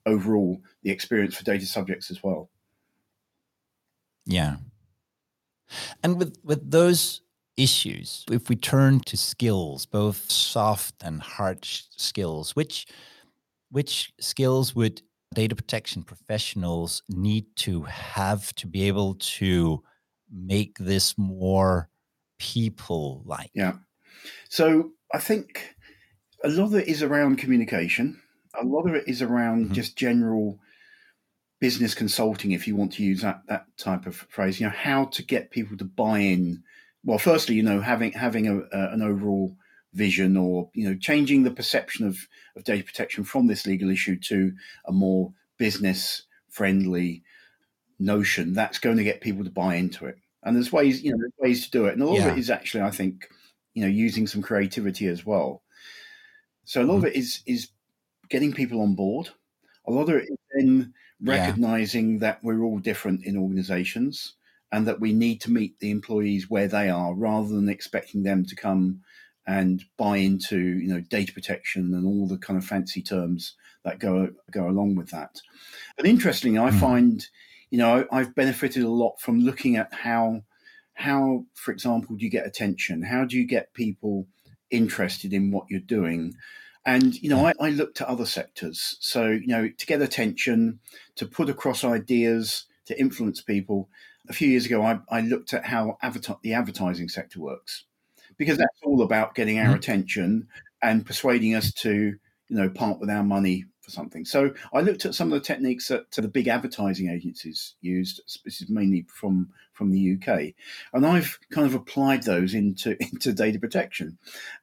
overall 0.08 0.62
the 0.82 0.90
experience 0.90 1.36
for 1.36 1.44
data 1.44 1.68
subjects 1.68 2.10
as 2.10 2.24
well. 2.24 2.50
Yeah. 4.26 4.58
And 6.04 6.18
with 6.18 6.38
with 6.44 6.72
those 6.72 7.22
issues. 7.58 8.24
If 8.32 8.50
we 8.50 8.56
turn 8.56 9.00
to 9.02 9.18
skills, 9.18 9.86
both 9.86 10.32
soft 10.32 10.96
and 11.04 11.22
hard 11.22 11.66
skills, 11.66 12.56
which 12.56 12.86
which 13.70 14.14
skills 14.20 14.76
would 14.76 15.02
data 15.34 15.56
protection 15.56 16.04
professionals 16.04 17.04
need 17.10 17.46
to 17.58 17.84
have 17.84 18.56
to 18.56 18.68
be 18.68 18.84
able 18.88 19.16
to 19.16 19.84
make 20.32 20.78
this 20.78 21.18
more 21.18 21.90
people 22.40 23.24
like? 23.26 23.52
Yeah. 23.54 23.74
So 24.50 24.92
I 25.14 25.20
think 25.20 25.76
a 26.44 26.50
lot 26.50 26.66
of 26.66 26.76
it 26.76 26.88
is 26.88 27.04
around 27.04 27.38
communication. 27.38 28.22
A 28.60 28.66
lot 28.66 28.88
of 28.88 28.96
it 28.96 29.08
is 29.08 29.22
around 29.22 29.66
mm-hmm. 29.66 29.74
just 29.74 29.98
general 29.98 30.60
business 31.60 31.96
consulting, 31.96 32.52
if 32.52 32.68
you 32.68 32.76
want 32.76 32.94
to 32.94 33.04
use 33.04 33.22
that 33.22 33.42
that 33.48 33.66
type 33.78 34.06
of 34.06 34.16
phrase. 34.16 34.60
You 34.60 34.68
know, 34.68 34.74
how 34.76 35.06
to 35.06 35.24
get 35.24 35.52
people 35.52 35.78
to 35.78 35.86
buy 35.86 36.20
in. 36.20 36.64
Well, 37.04 37.20
firstly, 37.20 37.56
you 37.56 37.64
know, 37.64 37.82
having 37.82 38.12
having 38.12 38.48
a, 38.48 38.58
a, 38.60 38.94
an 38.94 39.02
overall 39.02 39.56
vision, 39.94 40.38
or 40.38 40.70
you 40.74 40.88
know, 40.88 40.96
changing 40.96 41.44
the 41.44 41.52
perception 41.52 42.08
of 42.08 42.18
of 42.56 42.64
data 42.64 42.84
protection 42.84 43.24
from 43.24 43.48
this 43.48 43.66
legal 43.66 43.90
issue 43.90 44.18
to 44.28 44.54
a 44.86 44.92
more 44.92 45.34
business 45.58 46.24
friendly 46.50 47.24
notion. 48.00 48.54
That's 48.54 48.80
going 48.80 48.98
to 48.98 49.04
get 49.04 49.22
people 49.22 49.44
to 49.44 49.50
buy 49.50 49.76
into 49.76 50.06
it. 50.06 50.18
And 50.44 50.56
there's 50.56 50.72
ways, 50.72 51.04
you 51.04 51.12
know, 51.12 51.18
there's 51.20 51.34
ways 51.40 51.66
to 51.66 51.72
do 51.72 51.86
it, 51.86 51.94
and 51.94 52.02
a 52.02 52.06
lot 52.06 52.20
yeah. 52.20 52.28
of 52.28 52.38
it 52.38 52.40
is 52.40 52.50
actually, 52.50 52.84
I 52.84 52.92
think, 52.92 53.28
you 53.74 53.82
know, 53.82 53.90
using 53.90 54.28
some 54.28 54.42
creativity 54.42 55.08
as 55.08 55.26
well. 55.26 55.64
So 56.64 56.82
a 56.82 56.84
lot 56.84 56.96
mm-hmm. 56.96 57.06
of 57.06 57.12
it 57.12 57.16
is 57.16 57.42
is 57.46 57.70
getting 58.30 58.54
people 58.54 58.82
on 58.82 58.96
board. 58.96 59.30
A 59.88 59.92
lot 59.92 60.10
of 60.10 60.16
it 60.16 60.30
is 60.30 60.38
then 60.56 60.94
recognizing 61.22 62.14
yeah. 62.14 62.20
that 62.20 62.44
we're 62.44 62.62
all 62.64 62.80
different 62.80 63.26
in 63.26 63.38
organizations 63.38 64.36
and 64.72 64.88
that 64.88 65.00
we 65.00 65.14
need 65.14 65.42
to 65.42 65.52
meet 65.52 65.80
the 65.80 65.92
employees 65.92 66.50
where 66.50 66.68
they 66.68 66.90
are 66.90 67.14
rather 67.14 67.48
than 67.48 67.70
expecting 67.70 68.24
them 68.24 68.46
to 68.46 68.56
come 68.56 69.02
and 69.46 69.86
buy 69.98 70.18
into 70.18 70.60
you 70.60 70.90
know 70.90 71.00
data 71.00 71.32
protection 71.32 71.94
and 71.94 72.06
all 72.06 72.28
the 72.28 72.38
kind 72.38 72.58
of 72.58 72.66
fancy 72.66 73.02
terms 73.02 73.56
that 73.86 74.00
go 74.00 74.30
go 74.52 74.68
along 74.68 74.96
with 74.96 75.10
that. 75.12 75.40
But 75.96 76.06
interestingly, 76.06 76.60
I 76.60 76.70
mm. 76.70 76.80
find 76.80 77.26
you 77.70 77.78
know 77.78 78.06
I've 78.12 78.36
benefited 78.36 78.84
a 78.84 78.90
lot 78.90 79.22
from 79.22 79.40
looking 79.40 79.78
at 79.78 79.94
how 79.94 80.44
how, 80.98 81.46
for 81.54 81.72
example, 81.72 82.16
do 82.16 82.26
you 82.26 82.32
get 82.32 82.48
attention? 82.48 83.04
How 83.04 83.24
do 83.24 83.38
you 83.38 83.46
get 83.46 83.74
people 83.76 84.26
interested 84.72 85.32
in 85.32 85.52
what 85.52 85.68
you're 85.70 85.80
doing? 85.80 86.34
And 86.88 87.22
you 87.22 87.30
know, 87.30 87.46
I, 87.46 87.54
I, 87.60 87.70
looked 87.70 88.00
at 88.00 88.08
other 88.08 88.26
sectors. 88.26 88.96
So 89.02 89.28
you 89.28 89.48
know, 89.48 89.68
to 89.68 89.86
get 89.86 90.02
attention, 90.02 90.80
to 91.18 91.26
put 91.26 91.50
across 91.50 91.84
ideas, 91.84 92.64
to 92.86 92.98
influence 92.98 93.42
people. 93.42 93.90
A 94.30 94.34
few 94.34 94.48
years 94.48 94.66
ago, 94.66 94.82
I, 94.84 95.00
I 95.10 95.22
looked 95.22 95.54
at 95.54 95.66
how 95.66 95.98
the 96.42 96.54
advertising 96.54 97.10
sector 97.10 97.42
works, 97.42 97.84
because 98.38 98.58
that's 98.58 98.80
all 98.84 99.02
about 99.02 99.36
getting 99.36 99.60
our 99.60 99.66
mm-hmm. 99.66 99.76
attention 99.76 100.48
and 100.82 101.06
persuading 101.06 101.56
us 101.56 101.74
to 101.74 102.16
you 102.48 102.56
know 102.56 102.70
part 102.70 103.02
with 103.02 103.10
our 103.10 103.24
money 103.24 103.66
for 103.88 103.92
something. 103.92 104.26
So 104.26 104.54
I 104.74 104.82
looked 104.82 105.06
at 105.06 105.16
some 105.16 105.32
of 105.32 105.40
the 105.40 105.46
techniques 105.46 105.88
that 105.88 106.12
the 106.12 106.28
big 106.28 106.50
advertising 106.50 107.10
agencies 107.10 107.76
used. 107.80 108.22
This 108.44 108.62
is 108.62 108.70
mainly 108.70 109.06
from 109.08 109.50
from 109.72 109.92
the 109.92 110.14
UK, 110.16 110.54
and 110.94 111.06
I've 111.06 111.40
kind 111.52 111.66
of 111.66 111.74
applied 111.74 112.24
those 112.24 112.54
into 112.54 112.98
into 113.12 113.32
data 113.32 113.60
protection, 113.60 114.18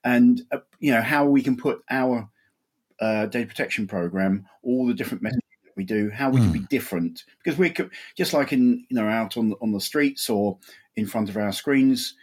and 0.04 0.42
uh, 0.52 0.58
you 0.78 0.92
know 0.92 1.00
how 1.00 1.24
we 1.24 1.42
can 1.42 1.56
put 1.56 1.82
our 1.90 2.28
uh, 3.00 3.26
data 3.26 3.46
protection 3.46 3.86
program, 3.86 4.46
all 4.62 4.86
the 4.86 4.94
different 4.94 5.22
messages 5.22 5.40
that 5.64 5.76
we 5.76 5.84
do, 5.84 6.10
how 6.10 6.28
we 6.28 6.40
mm. 6.40 6.44
can 6.44 6.52
be 6.52 6.58
hmm. 6.58 6.64
different 6.66 7.24
because 7.42 7.58
we 7.58 7.70
could 7.70 7.90
just 8.16 8.34
like 8.34 8.52
in 8.52 8.84
you 8.90 8.96
know 8.96 9.08
out 9.08 9.38
on 9.38 9.54
on 9.62 9.72
the 9.72 9.80
streets 9.80 10.28
or 10.28 10.58
in 10.96 11.06
front 11.06 11.30
of 11.30 11.38
our 11.38 11.52
screens, 11.52 12.14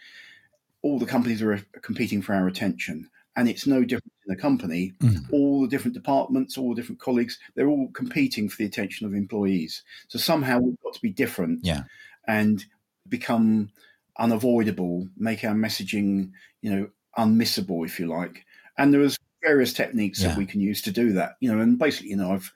all 0.82 1.00
the 1.00 1.06
companies 1.06 1.42
are 1.42 1.60
competing 1.82 2.22
for 2.22 2.32
our 2.32 2.46
attention 2.46 3.10
and 3.36 3.48
it's 3.48 3.66
no 3.66 3.82
different 3.82 4.12
in 4.26 4.34
the 4.34 4.40
company. 4.40 4.92
Mm. 5.00 5.32
All 5.32 5.62
the 5.62 5.68
different 5.68 5.94
departments, 5.94 6.58
all 6.58 6.70
the 6.70 6.80
different 6.80 7.00
colleagues, 7.00 7.38
they're 7.54 7.68
all 7.68 7.88
competing 7.92 8.48
for 8.48 8.56
the 8.56 8.66
attention 8.66 9.06
of 9.06 9.14
employees. 9.14 9.82
So 10.08 10.18
somehow 10.18 10.58
we've 10.58 10.80
got 10.82 10.94
to 10.94 11.00
be 11.00 11.10
different 11.10 11.60
yeah. 11.62 11.84
and 12.26 12.64
become 13.08 13.70
unavoidable, 14.18 15.08
make 15.16 15.44
our 15.44 15.54
messaging, 15.54 16.32
you 16.60 16.74
know, 16.74 16.88
unmissable, 17.18 17.84
if 17.84 17.98
you 17.98 18.06
like. 18.06 18.44
And 18.78 18.92
there 18.92 19.00
there's 19.00 19.18
various 19.42 19.72
techniques 19.72 20.20
yeah. 20.20 20.28
that 20.28 20.38
we 20.38 20.46
can 20.46 20.60
use 20.60 20.82
to 20.82 20.92
do 20.92 21.12
that. 21.12 21.36
You 21.40 21.52
know, 21.52 21.60
and 21.60 21.78
basically, 21.78 22.10
you 22.10 22.16
know, 22.16 22.32
I've 22.32 22.52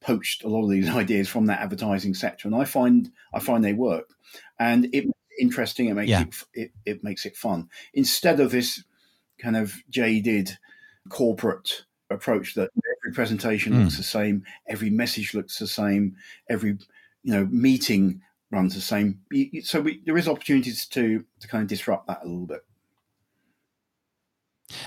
poached 0.00 0.44
a 0.44 0.48
lot 0.48 0.64
of 0.64 0.70
these 0.70 0.88
ideas 0.94 1.28
from 1.28 1.46
that 1.46 1.60
advertising 1.60 2.14
sector, 2.14 2.48
and 2.48 2.54
I 2.54 2.64
find 2.64 3.10
I 3.34 3.40
find 3.40 3.64
they 3.64 3.72
work, 3.72 4.08
and 4.58 4.88
it 4.92 5.06
interesting. 5.40 5.88
It 5.88 5.94
makes 5.94 6.08
yeah. 6.08 6.22
it, 6.22 6.34
it 6.54 6.72
it 6.84 7.04
makes 7.04 7.26
it 7.26 7.36
fun 7.36 7.68
instead 7.94 8.40
of 8.40 8.50
this 8.50 8.82
kind 9.42 9.56
of 9.56 9.74
jaded 9.90 10.56
corporate 11.08 11.84
approach 12.10 12.54
that 12.54 12.70
every 13.00 13.14
presentation 13.14 13.72
mm. 13.72 13.82
looks 13.82 13.96
the 13.96 14.02
same, 14.02 14.44
every 14.68 14.90
message 14.90 15.34
looks 15.34 15.58
the 15.58 15.66
same, 15.66 16.16
every 16.48 16.78
you 17.22 17.32
know 17.32 17.46
meeting 17.46 18.20
runs 18.50 18.74
the 18.74 18.80
same. 18.80 19.20
So 19.62 19.80
we, 19.80 20.02
there 20.04 20.16
is 20.16 20.28
opportunities 20.28 20.86
to 20.86 21.24
to 21.40 21.48
kind 21.48 21.62
of 21.62 21.68
disrupt 21.68 22.06
that 22.06 22.20
a 22.22 22.26
little 22.26 22.46
bit. 22.46 22.64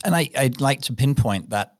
And 0.03 0.15
I, 0.15 0.29
I'd 0.35 0.61
like 0.61 0.81
to 0.83 0.93
pinpoint 0.93 1.49
that 1.49 1.75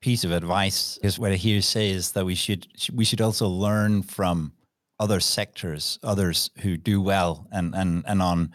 piece 0.00 0.24
of 0.24 0.32
advice 0.32 0.98
is 1.02 1.18
what 1.18 1.32
I 1.32 1.36
hear 1.36 1.60
say 1.62 1.90
is 1.90 2.12
that 2.12 2.24
we 2.24 2.34
should 2.34 2.66
we 2.92 3.04
should 3.04 3.20
also 3.20 3.48
learn 3.48 4.02
from 4.02 4.52
other 4.98 5.20
sectors, 5.20 5.98
others 6.02 6.50
who 6.60 6.76
do 6.76 7.00
well, 7.00 7.46
and 7.50 7.74
and 7.74 8.04
and 8.06 8.20
on 8.20 8.52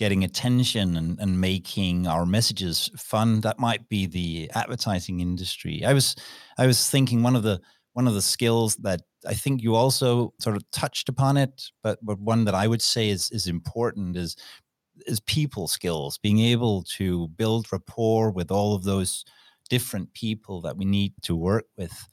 getting 0.00 0.24
attention 0.24 0.96
and, 0.96 1.20
and 1.20 1.38
making 1.38 2.06
our 2.06 2.24
messages 2.24 2.90
fun. 2.96 3.42
That 3.42 3.58
might 3.58 3.86
be 3.90 4.06
the 4.06 4.50
advertising 4.54 5.20
industry. 5.20 5.84
I 5.84 5.92
was 5.92 6.16
i 6.58 6.66
was 6.66 6.90
thinking 6.90 7.22
one 7.22 7.36
of 7.36 7.42
the 7.42 7.60
one 7.92 8.08
of 8.08 8.14
the 8.14 8.22
skills 8.22 8.76
that 8.76 9.02
i 9.26 9.34
think 9.34 9.62
you 9.62 9.74
also 9.74 10.32
sort 10.40 10.56
of 10.56 10.62
touched 10.70 11.08
upon 11.08 11.36
it 11.36 11.70
but 11.82 11.98
but 12.02 12.18
one 12.20 12.44
that 12.44 12.54
i 12.54 12.66
would 12.66 12.82
say 12.82 13.10
is 13.10 13.30
is 13.30 13.46
important 13.46 14.16
is 14.16 14.36
is 15.06 15.20
people 15.20 15.68
skills. 15.68 16.18
Being 16.18 16.40
able 16.40 16.82
to 16.98 17.28
build 17.28 17.72
rapport 17.72 18.30
with 18.30 18.50
all 18.50 18.74
of 18.74 18.84
those 18.84 19.24
different 19.68 20.12
people 20.14 20.60
that 20.62 20.76
we 20.76 20.84
need 20.84 21.14
to 21.22 21.36
work 21.36 21.66
with. 21.76 22.08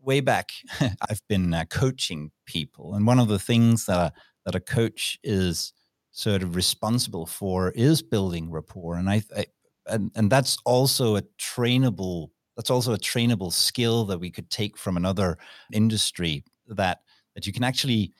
Way 0.00 0.20
back 0.20 0.52
i've 1.10 1.22
been 1.28 1.52
uh, 1.52 1.64
coaching 1.66 2.30
people 2.46 2.94
and 2.94 3.06
one 3.06 3.18
of 3.18 3.28
the 3.28 3.38
things 3.38 3.86
that 3.86 4.12
that 4.46 4.54
a 4.54 4.60
coach 4.60 5.18
is 5.22 5.74
sort 6.18 6.42
of 6.42 6.56
responsible 6.56 7.26
for 7.26 7.70
is 7.76 8.02
building 8.02 8.50
rapport. 8.50 8.96
And 8.96 9.08
I, 9.08 9.22
I 9.36 9.46
and 9.86 10.10
and 10.16 10.28
that's 10.30 10.58
also 10.64 11.16
a 11.16 11.22
trainable 11.38 12.30
that's 12.56 12.70
also 12.70 12.92
a 12.92 12.98
trainable 12.98 13.52
skill 13.52 14.04
that 14.06 14.18
we 14.18 14.28
could 14.28 14.50
take 14.50 14.76
from 14.76 14.96
another 14.96 15.38
industry 15.72 16.42
that 16.66 17.02
that 17.36 17.46
you 17.46 17.52
can 17.52 17.62
actually 17.62 18.12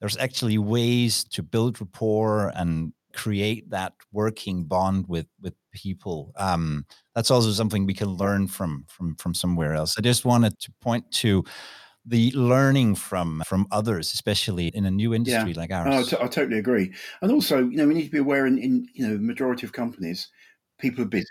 there's 0.00 0.16
actually 0.16 0.58
ways 0.58 1.22
to 1.24 1.42
build 1.42 1.80
rapport 1.80 2.52
and 2.56 2.92
create 3.14 3.70
that 3.70 3.92
working 4.12 4.64
bond 4.64 5.06
with 5.08 5.26
with 5.40 5.54
people. 5.72 6.32
Um, 6.36 6.84
that's 7.14 7.30
also 7.30 7.52
something 7.52 7.86
we 7.86 7.94
can 7.94 8.08
learn 8.08 8.48
from 8.48 8.84
from 8.88 9.14
from 9.14 9.32
somewhere 9.32 9.74
else. 9.74 9.94
I 9.96 10.02
just 10.02 10.24
wanted 10.24 10.58
to 10.58 10.72
point 10.80 11.08
to 11.22 11.44
the 12.08 12.30
learning 12.32 12.94
from 12.94 13.42
from 13.46 13.66
others, 13.70 14.12
especially 14.12 14.68
in 14.68 14.86
a 14.86 14.90
new 14.90 15.14
industry 15.14 15.52
yeah. 15.52 15.60
like 15.60 15.70
ours. 15.70 15.86
Oh, 15.88 15.98
I, 15.98 16.02
t- 16.02 16.24
I 16.24 16.28
totally 16.28 16.58
agree. 16.58 16.92
And 17.20 17.30
also, 17.30 17.58
you 17.58 17.76
know, 17.76 17.86
we 17.86 17.94
need 17.94 18.06
to 18.06 18.10
be 18.10 18.18
aware 18.18 18.46
in, 18.46 18.58
in 18.58 18.88
you 18.94 19.06
know, 19.06 19.18
majority 19.18 19.66
of 19.66 19.72
companies, 19.72 20.28
people 20.78 21.04
are 21.04 21.08
busy. 21.08 21.26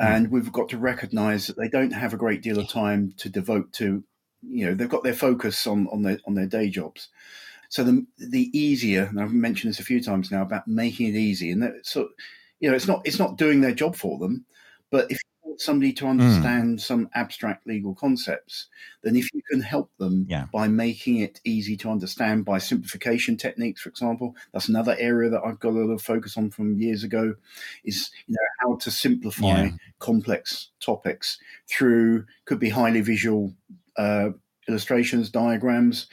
Mm. 0.00 0.16
And 0.16 0.30
we've 0.30 0.52
got 0.52 0.68
to 0.70 0.78
recognise 0.78 1.46
that 1.46 1.56
they 1.56 1.68
don't 1.68 1.92
have 1.92 2.12
a 2.12 2.18
great 2.18 2.42
deal 2.42 2.58
of 2.58 2.68
time 2.68 3.14
to 3.18 3.28
devote 3.28 3.72
to, 3.74 4.02
you 4.42 4.66
know, 4.66 4.74
they've 4.74 4.88
got 4.88 5.04
their 5.04 5.14
focus 5.14 5.66
on 5.66 5.86
on 5.88 6.02
their 6.02 6.18
on 6.26 6.34
their 6.34 6.46
day 6.46 6.68
jobs. 6.68 7.08
So 7.68 7.84
the 7.84 8.06
the 8.18 8.50
easier, 8.58 9.04
and 9.04 9.20
I've 9.20 9.32
mentioned 9.32 9.70
this 9.72 9.80
a 9.80 9.84
few 9.84 10.02
times 10.02 10.30
now 10.30 10.42
about 10.42 10.68
making 10.68 11.08
it 11.08 11.18
easy, 11.18 11.50
and 11.50 11.62
that 11.62 11.74
so, 11.86 12.08
you 12.60 12.68
know, 12.68 12.76
it's 12.76 12.86
not 12.86 13.02
it's 13.06 13.18
not 13.18 13.38
doing 13.38 13.60
their 13.60 13.74
job 13.74 13.96
for 13.96 14.18
them, 14.18 14.44
but 14.90 15.10
if 15.10 15.18
somebody 15.60 15.92
to 15.94 16.04
hmm. 16.04 16.10
understand 16.10 16.78
mm. 16.78 16.80
some 16.80 17.08
abstract 17.14 17.66
legal 17.66 17.94
concepts, 17.94 18.68
then 19.02 19.16
if 19.16 19.32
you 19.32 19.42
can 19.50 19.60
help 19.60 19.90
them 19.98 20.26
yeah. 20.28 20.46
by 20.52 20.68
making 20.68 21.18
it 21.18 21.40
easy 21.44 21.76
to 21.78 21.90
understand 21.90 22.44
by 22.44 22.58
simplification 22.58 23.36
techniques, 23.36 23.80
for 23.80 23.88
example, 23.88 24.34
that's 24.52 24.68
another 24.68 24.96
area 24.98 25.30
that 25.30 25.42
I've 25.44 25.58
got 25.58 25.70
a 25.70 25.78
lot 25.78 25.92
of 25.92 26.02
focus 26.02 26.36
on 26.36 26.50
from 26.50 26.78
years 26.78 27.04
ago, 27.04 27.34
is 27.84 28.10
you 28.26 28.34
know 28.34 28.46
how 28.60 28.76
to 28.76 28.90
simplify 28.90 29.64
yeah. 29.64 29.70
complex 29.98 30.70
topics 30.80 31.38
through 31.68 32.24
could 32.44 32.60
be 32.60 32.70
highly 32.70 33.00
visual 33.00 33.52
uh, 33.96 34.30
illustrations, 34.68 35.30
diagrams. 35.30 36.06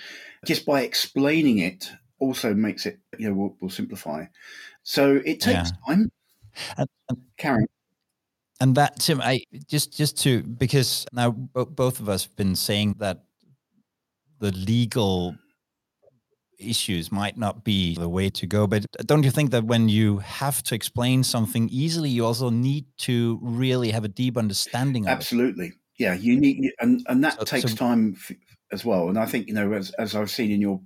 Just 0.46 0.66
by 0.66 0.82
explaining 0.82 1.60
it, 1.60 1.92
also 2.20 2.54
makes 2.54 2.86
it 2.86 3.00
you 3.18 3.30
know 3.30 3.36
will, 3.36 3.58
will 3.62 3.70
simplify. 3.70 4.26
So 4.84 5.22
it 5.26 5.40
takes 5.40 5.72
yeah. 5.72 5.96
time. 5.96 6.12
And, 6.78 6.88
and, 7.10 7.20
Karen 7.38 7.68
and 8.64 8.76
that 8.76 9.00
Tim, 9.00 9.20
I 9.22 9.44
just 9.68 9.96
just 9.96 10.18
to 10.24 10.42
because 10.42 11.06
now 11.12 11.32
both 11.32 12.00
of 12.00 12.08
us 12.08 12.24
have 12.24 12.36
been 12.38 12.56
saying 12.56 12.96
that 13.00 13.26
the 14.40 14.54
legal 14.54 15.36
issues 16.58 17.12
might 17.12 17.38
not 17.38 17.66
be 17.66 17.96
the 17.96 18.08
way 18.08 18.30
to 18.30 18.48
go. 18.48 18.66
But 18.66 18.86
don't 19.06 19.24
you 19.24 19.32
think 19.32 19.52
that 19.52 19.66
when 19.66 19.90
you 19.90 20.20
have 20.20 20.64
to 20.64 20.76
explain 20.76 21.26
something 21.26 21.68
easily, 21.70 22.10
you 22.10 22.26
also 22.26 22.50
need 22.50 22.86
to 23.00 23.38
really 23.42 23.92
have 23.92 24.06
a 24.06 24.08
deep 24.08 24.38
understanding 24.38 25.08
of 25.08 25.10
Absolutely. 25.10 25.68
It? 25.68 25.74
Yeah, 26.00 26.14
you 26.14 26.40
need, 26.40 26.72
and, 26.80 27.06
and 27.08 27.22
that 27.24 27.40
so, 27.40 27.44
takes 27.44 27.72
so, 27.72 27.78
time 27.78 28.16
as 28.72 28.86
well. 28.86 29.10
And 29.10 29.20
I 29.20 29.26
think, 29.26 29.48
you 29.48 29.54
know, 29.54 29.74
as, 29.74 29.92
as 29.92 30.16
I've 30.16 30.32
seen 30.32 30.52
in 30.52 30.62
your 30.62 30.82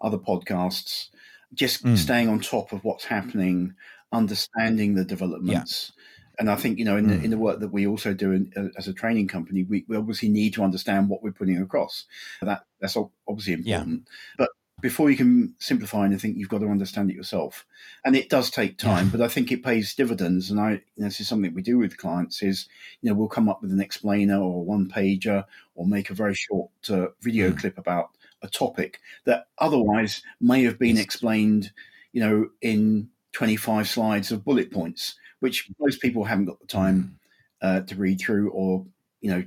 other 0.00 0.18
podcasts, 0.18 1.06
just 1.54 1.84
mm. 1.84 1.96
staying 1.96 2.28
on 2.28 2.40
top 2.40 2.72
of 2.72 2.84
what's 2.84 3.04
happening, 3.04 3.72
understanding 4.12 4.94
the 4.94 5.04
developments. 5.04 5.92
Yeah. 5.94 5.99
And 6.40 6.50
I 6.50 6.56
think, 6.56 6.78
you 6.78 6.86
know, 6.86 6.96
in, 6.96 7.04
mm. 7.04 7.08
the, 7.10 7.24
in 7.24 7.30
the 7.30 7.38
work 7.38 7.60
that 7.60 7.68
we 7.68 7.86
also 7.86 8.14
do 8.14 8.32
in, 8.32 8.50
uh, 8.56 8.68
as 8.78 8.88
a 8.88 8.94
training 8.94 9.28
company, 9.28 9.62
we, 9.62 9.84
we 9.88 9.96
obviously 9.96 10.30
need 10.30 10.54
to 10.54 10.64
understand 10.64 11.10
what 11.10 11.22
we're 11.22 11.32
putting 11.32 11.60
across. 11.60 12.06
That 12.40 12.64
That's 12.80 12.96
obviously 13.28 13.52
important. 13.52 14.08
Yeah. 14.08 14.14
But 14.38 14.48
before 14.80 15.10
you 15.10 15.18
can 15.18 15.54
simplify 15.58 16.06
anything, 16.06 16.36
you've 16.36 16.48
got 16.48 16.60
to 16.60 16.70
understand 16.70 17.10
it 17.10 17.14
yourself. 17.14 17.66
And 18.06 18.16
it 18.16 18.30
does 18.30 18.50
take 18.50 18.78
time, 18.78 19.06
yeah. 19.06 19.10
but 19.12 19.20
I 19.20 19.28
think 19.28 19.52
it 19.52 19.62
pays 19.62 19.94
dividends. 19.94 20.50
And 20.50 20.58
I, 20.58 20.80
this 20.96 21.20
is 21.20 21.28
something 21.28 21.52
we 21.52 21.60
do 21.60 21.76
with 21.76 21.98
clients 21.98 22.42
is, 22.42 22.66
you 23.02 23.10
know, 23.10 23.14
we'll 23.14 23.28
come 23.28 23.50
up 23.50 23.60
with 23.60 23.70
an 23.70 23.80
explainer 23.82 24.40
or 24.40 24.64
one 24.64 24.88
pager 24.88 25.44
or 25.74 25.86
make 25.86 26.08
a 26.08 26.14
very 26.14 26.34
short 26.34 26.70
uh, 26.88 27.08
video 27.20 27.50
mm. 27.50 27.58
clip 27.58 27.76
about 27.76 28.12
a 28.40 28.48
topic 28.48 29.00
that 29.26 29.48
otherwise 29.58 30.22
may 30.40 30.62
have 30.64 30.78
been 30.78 30.96
explained, 30.96 31.70
you 32.12 32.22
know, 32.22 32.48
in 32.62 33.10
25 33.32 33.88
slides 33.88 34.32
of 34.32 34.44
bullet 34.44 34.72
points, 34.72 35.16
which 35.40 35.68
most 35.78 36.00
people 36.00 36.24
haven't 36.24 36.46
got 36.46 36.60
the 36.60 36.66
time 36.66 37.18
mm. 37.62 37.66
uh, 37.66 37.80
to 37.86 37.94
read 37.96 38.20
through 38.20 38.50
or, 38.50 38.86
you 39.20 39.30
know, 39.30 39.44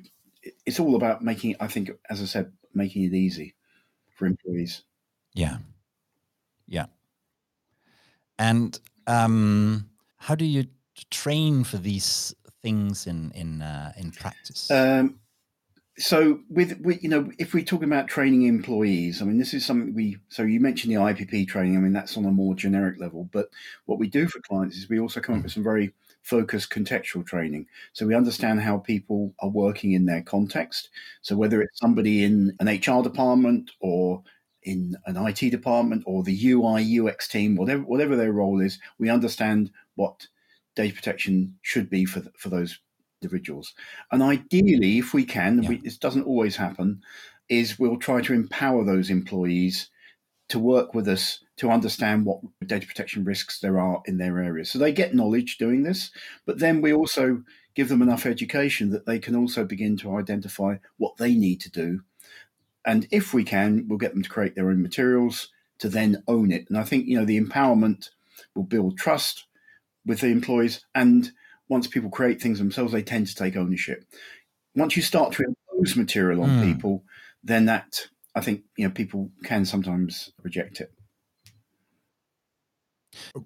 it's 0.66 0.80
all 0.80 0.96
about 0.96 1.24
making, 1.24 1.56
I 1.60 1.68
think, 1.68 1.90
as 2.10 2.22
I 2.22 2.26
said, 2.26 2.52
making 2.74 3.04
it 3.04 3.14
easy 3.14 3.56
for 4.16 4.26
employees. 4.26 4.84
Yeah. 5.34 5.58
Yeah. 6.68 6.88
And 8.38 8.80
um, 9.08 9.90
how 10.18 10.36
do 10.36 10.46
you 10.46 10.66
train 11.10 11.64
for 11.64 11.78
these 11.78 12.36
things 12.62 13.08
in 13.08 13.32
in 13.32 13.62
uh, 13.62 13.94
in 13.98 14.12
practice? 14.12 14.72
Um, 14.72 15.20
so 15.98 16.40
with, 16.50 16.80
with 16.82 17.04
you 17.04 17.10
know 17.10 17.32
if 17.38 17.54
we're 17.54 17.64
talking 17.64 17.88
about 17.88 18.08
training 18.08 18.44
employees 18.44 19.22
i 19.22 19.26
mean 19.26 19.38
this 19.38 19.54
is 19.54 19.66
something 19.66 19.94
we 19.94 20.18
so 20.30 20.42
you 20.42 20.60
mentioned 20.60 20.92
the 20.92 21.00
IAPP 21.00 21.48
training 21.48 21.78
i 21.78 21.80
mean 21.80 21.94
that's 21.94 22.18
on 22.18 22.26
a 22.26 22.32
more 22.32 22.56
generic 22.56 23.00
level 23.00 23.30
but 23.32 23.50
what 23.86 24.00
we 24.00 24.08
do 24.08 24.28
for 24.28 24.40
clients 24.42 24.76
is 24.76 24.90
we 24.90 25.00
also 25.00 25.20
come 25.20 25.36
up 25.36 25.44
with 25.44 25.52
some 25.52 25.64
very 25.64 25.94
focused 26.24 26.70
contextual 26.72 27.26
training. 27.26 27.68
So 27.92 28.08
we 28.08 28.16
understand 28.16 28.62
how 28.62 28.78
people 28.78 29.36
are 29.40 29.50
working 29.50 29.92
in 29.92 30.06
their 30.06 30.22
context. 30.22 30.90
So 31.22 31.36
whether 31.36 31.62
it's 31.62 31.80
somebody 31.80 32.24
in 32.24 32.56
an 32.60 32.68
hr 32.68 33.04
department 33.04 33.72
or 33.80 34.24
in 34.64 34.96
an 35.06 35.18
IT 35.18 35.50
department 35.50 36.04
or 36.06 36.24
the 36.24 36.52
UI 36.52 37.00
UX 37.00 37.28
team, 37.28 37.56
whatever 37.56 37.84
whatever 37.84 38.16
their 38.16 38.32
role 38.32 38.62
is, 38.62 38.80
we 38.98 39.10
understand 39.10 39.70
what 39.96 40.28
data 40.76 40.96
protection 40.96 41.56
should 41.62 41.90
be 41.90 42.06
for 42.06 42.24
for 42.38 42.50
those 42.50 42.80
individuals. 43.24 43.74
And 44.12 44.22
ideally, 44.22 45.00
if 45.00 45.14
we 45.14 45.26
can, 45.26 45.64
yeah. 45.64 45.70
we, 45.70 45.78
this 45.78 45.98
doesn't 45.98 46.26
always 46.26 46.56
happen, 46.56 47.02
is 47.50 47.80
we'll 47.80 47.98
try 47.98 48.22
to 48.22 48.34
empower 48.34 48.84
those 48.84 49.10
employees 49.10 49.90
to 50.50 50.60
work 50.60 50.94
with 50.94 51.08
us 51.08 51.40
to 51.58 51.70
understand 51.70 52.26
what 52.26 52.42
data 52.66 52.86
protection 52.86 53.24
risks 53.24 53.60
there 53.60 53.80
are 53.80 54.02
in 54.06 54.18
their 54.18 54.40
area. 54.40 54.66
So 54.66 54.78
they 54.78 54.92
get 54.92 55.16
knowledge 55.16 55.58
doing 55.58 55.84
this, 55.84 56.12
but 56.46 56.60
then 56.60 56.82
we 56.82 56.94
also 56.94 57.44
give 57.76 57.90
them 57.90 58.02
enough 58.02 58.26
education 58.26 58.92
that 58.92 59.06
they 59.06 59.20
can 59.20 59.36
also 59.36 59.64
begin 59.64 59.98
to 59.98 60.18
identify 60.18 60.78
what 60.98 61.18
they 61.18 61.34
need 61.34 61.62
to 61.62 61.72
do 61.72 62.02
and 62.86 63.08
if 63.12 63.34
we 63.34 63.44
can, 63.44 63.86
we'll 63.88 63.98
get 63.98 64.14
them 64.14 64.24
to 64.24 64.30
create 64.30 64.56
their 64.56 64.70
own 64.70 64.82
materials 64.82 65.50
to 65.80 65.90
then 65.90 66.24
own 66.28 66.52
it. 66.52 66.66
And 66.70 66.78
I 66.78 66.84
think, 66.84 67.08
you 67.08 67.18
know, 67.18 67.26
the 67.26 67.40
empowerment 67.40 68.10
will 68.56 68.64
build 68.64 68.98
trust 68.98 69.46
with 70.06 70.20
the 70.20 70.28
employees. 70.28 70.86
And 70.94 71.32
once 71.74 71.88
people 71.88 72.12
create 72.12 72.40
things 72.40 72.60
themselves, 72.60 72.92
they 72.94 73.02
tend 73.02 73.26
to 73.26 73.36
take 73.36 73.58
ownership. 73.58 74.06
Once 74.76 74.96
you 74.96 75.02
start 75.02 75.34
to 75.34 75.44
impose 75.44 75.96
material 75.96 76.44
on 76.44 76.50
mm. 76.50 76.64
people, 76.64 77.04
then 77.44 77.66
that, 77.66 78.08
I 78.36 78.42
think, 78.42 78.62
you 78.78 78.86
know, 78.86 78.94
people 78.94 79.32
can 79.44 79.66
sometimes 79.66 80.32
reject 80.44 80.82
it. 80.82 80.94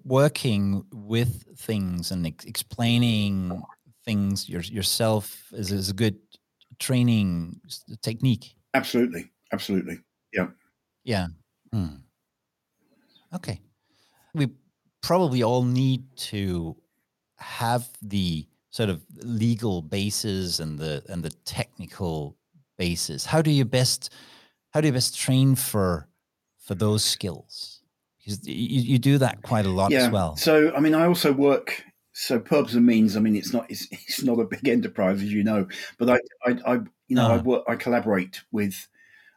Working 0.04 0.84
with 0.92 1.44
things 1.56 2.10
and 2.10 2.26
ex- 2.26 2.44
explaining 2.44 3.62
things 4.04 4.46
your, 4.46 4.60
yourself 4.60 5.48
is, 5.52 5.72
is 5.72 5.88
a 5.88 5.94
good 5.94 6.18
training 6.78 7.60
technique. 8.02 8.56
Absolutely. 8.74 9.30
Absolutely. 9.52 10.00
Yeah. 10.34 10.48
Yeah. 11.02 11.28
Mm. 11.74 12.02
Okay. 13.34 13.60
We 14.34 14.48
probably 15.00 15.42
all 15.42 15.64
need 15.64 16.04
to 16.16 16.76
have 17.38 17.88
the 18.02 18.46
sort 18.70 18.88
of 18.88 19.02
legal 19.22 19.82
basis 19.82 20.60
and 20.60 20.78
the 20.78 21.02
and 21.08 21.22
the 21.22 21.30
technical 21.44 22.36
basis. 22.76 23.26
How 23.26 23.42
do 23.42 23.50
you 23.50 23.64
best 23.64 24.12
how 24.70 24.80
do 24.80 24.88
you 24.88 24.92
best 24.92 25.18
train 25.18 25.54
for 25.54 26.08
for 26.58 26.74
those 26.74 27.04
skills? 27.04 27.80
Because 28.18 28.46
you, 28.46 28.54
you 28.54 28.98
do 28.98 29.18
that 29.18 29.42
quite 29.42 29.64
a 29.64 29.70
lot 29.70 29.90
yeah. 29.90 30.06
as 30.06 30.10
well. 30.10 30.36
So 30.36 30.72
I 30.74 30.80
mean 30.80 30.94
I 30.94 31.06
also 31.06 31.32
work 31.32 31.84
so 32.20 32.40
purpose 32.40 32.74
and 32.74 32.84
means 32.84 33.16
i 33.16 33.20
mean 33.20 33.36
it's 33.36 33.52
not 33.52 33.70
it's, 33.70 33.86
it's 33.92 34.24
not 34.24 34.40
a 34.40 34.44
big 34.44 34.66
enterprise 34.66 35.22
as 35.22 35.32
you 35.32 35.44
know 35.44 35.68
but 35.98 36.10
i 36.10 36.18
i, 36.44 36.58
I 36.66 36.74
you 37.06 37.14
know 37.14 37.26
uh-huh. 37.26 37.34
i 37.34 37.38
work 37.38 37.64
i 37.68 37.76
collaborate 37.76 38.42
with 38.50 38.88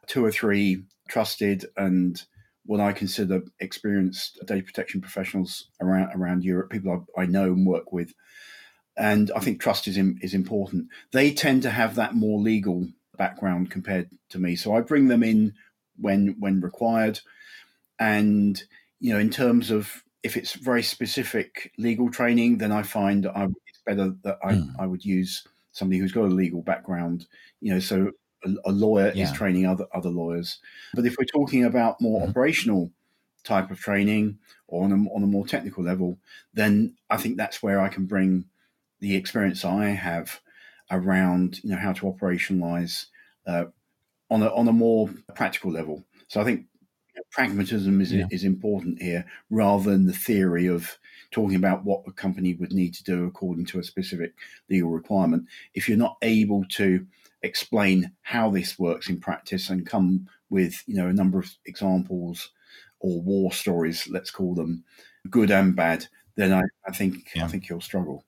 two 0.08 0.24
or 0.24 0.32
three 0.32 0.82
trusted 1.08 1.64
and 1.76 2.20
what 2.66 2.80
i 2.80 2.92
consider 2.92 3.42
experienced 3.60 4.38
data 4.46 4.62
protection 4.62 5.00
professionals 5.00 5.66
around 5.80 6.10
around 6.14 6.44
europe 6.44 6.70
people 6.70 7.06
i, 7.16 7.22
I 7.22 7.26
know 7.26 7.44
and 7.44 7.66
work 7.66 7.92
with 7.92 8.12
and 8.96 9.30
i 9.34 9.40
think 9.40 9.60
trust 9.60 9.88
is 9.88 9.96
in, 9.96 10.18
is 10.22 10.34
important 10.34 10.88
they 11.12 11.32
tend 11.32 11.62
to 11.62 11.70
have 11.70 11.94
that 11.96 12.14
more 12.14 12.38
legal 12.40 12.88
background 13.16 13.70
compared 13.70 14.08
to 14.30 14.38
me 14.38 14.56
so 14.56 14.74
i 14.74 14.80
bring 14.80 15.08
them 15.08 15.22
in 15.22 15.54
when 15.98 16.36
when 16.38 16.60
required 16.60 17.20
and 17.98 18.62
you 19.00 19.12
know 19.12 19.18
in 19.18 19.30
terms 19.30 19.70
of 19.70 20.02
if 20.22 20.36
it's 20.36 20.52
very 20.52 20.82
specific 20.82 21.72
legal 21.78 22.10
training, 22.10 22.58
then 22.58 22.72
I 22.72 22.82
find 22.82 23.26
I, 23.26 23.44
it's 23.44 23.82
better 23.84 24.14
that 24.22 24.38
I, 24.42 24.52
mm. 24.52 24.72
I 24.78 24.86
would 24.86 25.04
use 25.04 25.46
somebody 25.72 25.98
who's 25.98 26.12
got 26.12 26.24
a 26.24 26.28
legal 26.28 26.62
background. 26.62 27.26
You 27.60 27.74
know, 27.74 27.80
so 27.80 28.12
a, 28.44 28.50
a 28.66 28.72
lawyer 28.72 29.12
yeah. 29.14 29.24
is 29.24 29.32
training 29.32 29.66
other 29.66 29.86
other 29.92 30.10
lawyers. 30.10 30.58
But 30.94 31.06
if 31.06 31.16
we're 31.18 31.24
talking 31.24 31.64
about 31.64 32.00
more 32.00 32.20
mm. 32.20 32.28
operational 32.28 32.90
type 33.44 33.70
of 33.70 33.80
training 33.80 34.38
or 34.68 34.84
on 34.84 34.92
a, 34.92 34.96
on 35.14 35.22
a 35.22 35.26
more 35.26 35.46
technical 35.46 35.82
level, 35.82 36.18
then 36.54 36.94
I 37.10 37.16
think 37.16 37.36
that's 37.36 37.62
where 37.62 37.80
I 37.80 37.88
can 37.88 38.06
bring 38.06 38.44
the 39.00 39.16
experience 39.16 39.64
I 39.64 39.86
have 39.86 40.40
around 40.90 41.60
you 41.64 41.70
know 41.70 41.78
how 41.78 41.92
to 41.92 42.06
operationalize 42.06 43.06
uh, 43.46 43.64
on 44.30 44.42
a 44.42 44.48
on 44.54 44.68
a 44.68 44.72
more 44.72 45.10
practical 45.34 45.70
level. 45.70 46.04
So 46.28 46.40
I 46.40 46.44
think 46.44 46.66
pragmatism 47.30 48.00
is 48.00 48.12
yeah. 48.12 48.26
is 48.30 48.44
important 48.44 49.00
here 49.00 49.24
rather 49.50 49.90
than 49.90 50.06
the 50.06 50.12
theory 50.12 50.66
of 50.66 50.98
talking 51.30 51.56
about 51.56 51.84
what 51.84 52.02
a 52.06 52.12
company 52.12 52.54
would 52.54 52.72
need 52.72 52.94
to 52.94 53.04
do 53.04 53.24
according 53.24 53.64
to 53.66 53.78
a 53.78 53.84
specific 53.84 54.34
legal 54.68 54.90
requirement 54.90 55.46
if 55.74 55.88
you're 55.88 55.98
not 55.98 56.16
able 56.22 56.64
to 56.68 57.06
explain 57.42 58.12
how 58.22 58.50
this 58.50 58.78
works 58.78 59.08
in 59.08 59.20
practice 59.20 59.70
and 59.70 59.86
come 59.86 60.26
with 60.50 60.82
you 60.86 60.96
know 60.96 61.08
a 61.08 61.12
number 61.12 61.38
of 61.38 61.50
examples 61.66 62.50
or 63.00 63.20
war 63.22 63.52
stories 63.52 64.08
let's 64.08 64.30
call 64.30 64.54
them 64.54 64.84
good 65.30 65.50
and 65.50 65.74
bad 65.74 66.06
then 66.36 66.52
i, 66.52 66.62
I 66.86 66.92
think 66.92 67.30
yeah. 67.34 67.44
i 67.44 67.48
think 67.48 67.68
you'll 67.68 67.80
struggle 67.80 68.24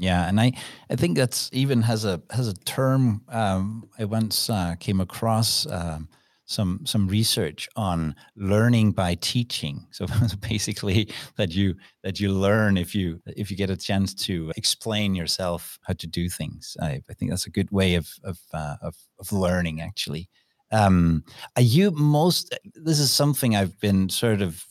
yeah, 0.00 0.26
and 0.26 0.40
I, 0.40 0.52
I 0.88 0.96
think 0.96 1.18
that's 1.18 1.50
even 1.52 1.82
has 1.82 2.06
a 2.06 2.22
has 2.30 2.48
a 2.48 2.54
term 2.54 3.20
um, 3.28 3.86
I 3.98 4.06
once 4.06 4.48
uh, 4.48 4.76
came 4.80 4.98
across 4.98 5.66
um, 5.66 6.08
some 6.50 6.80
some 6.84 7.06
research 7.06 7.68
on 7.76 8.14
learning 8.34 8.90
by 8.90 9.14
teaching. 9.14 9.86
So 9.92 10.06
basically, 10.40 11.08
that 11.36 11.50
you 11.54 11.74
that 12.02 12.18
you 12.18 12.32
learn 12.32 12.76
if 12.76 12.94
you 12.94 13.20
if 13.26 13.50
you 13.50 13.56
get 13.56 13.70
a 13.70 13.76
chance 13.76 14.14
to 14.26 14.52
explain 14.56 15.14
yourself 15.14 15.78
how 15.82 15.94
to 15.94 16.06
do 16.06 16.28
things. 16.28 16.76
I, 16.80 17.02
I 17.10 17.14
think 17.14 17.30
that's 17.30 17.46
a 17.46 17.50
good 17.50 17.70
way 17.70 17.94
of 17.94 18.08
of 18.24 18.38
uh, 18.52 18.76
of, 18.82 18.96
of 19.18 19.32
learning. 19.32 19.80
Actually, 19.80 20.28
um, 20.72 21.24
are 21.56 21.62
you 21.62 21.90
most? 21.92 22.58
This 22.74 22.98
is 22.98 23.12
something 23.12 23.54
I've 23.54 23.78
been 23.78 24.08
sort 24.08 24.40
of 24.42 24.64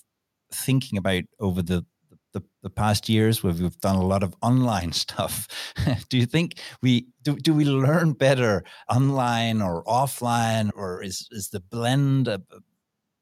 thinking 0.51 0.97
about 0.97 1.23
over 1.39 1.61
the 1.61 1.85
the, 2.33 2.43
the 2.63 2.69
past 2.69 3.09
years 3.09 3.43
where 3.43 3.53
we've 3.53 3.79
done 3.79 3.95
a 3.95 4.05
lot 4.05 4.23
of 4.23 4.35
online 4.41 4.91
stuff. 5.03 5.47
do 6.09 6.17
you 6.17 6.25
think 6.25 6.59
we 6.81 7.07
do, 7.23 7.35
do 7.35 7.53
we 7.53 7.65
learn 7.65 8.13
better 8.13 8.63
online 8.89 9.61
or 9.61 9.83
offline 9.83 10.71
or 10.75 11.03
is, 11.03 11.27
is 11.31 11.49
the 11.49 11.59
blend 11.59 12.27
a, 12.27 12.41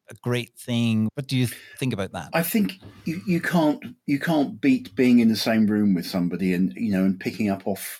a 0.09 0.13
great 0.21 0.57
thing? 0.57 1.09
What 1.15 1.27
do 1.27 1.37
you 1.37 1.47
think 1.77 1.93
about 1.93 2.11
that? 2.13 2.29
I 2.33 2.43
think 2.43 2.79
you, 3.05 3.21
you 3.25 3.41
can't 3.41 3.83
you 4.05 4.19
can't 4.19 4.59
beat 4.59 4.95
being 4.95 5.19
in 5.19 5.29
the 5.29 5.35
same 5.35 5.67
room 5.67 5.93
with 5.93 6.05
somebody 6.05 6.53
and 6.53 6.73
you 6.75 6.91
know 6.91 7.03
and 7.03 7.19
picking 7.19 7.49
up 7.49 7.67
off 7.67 7.99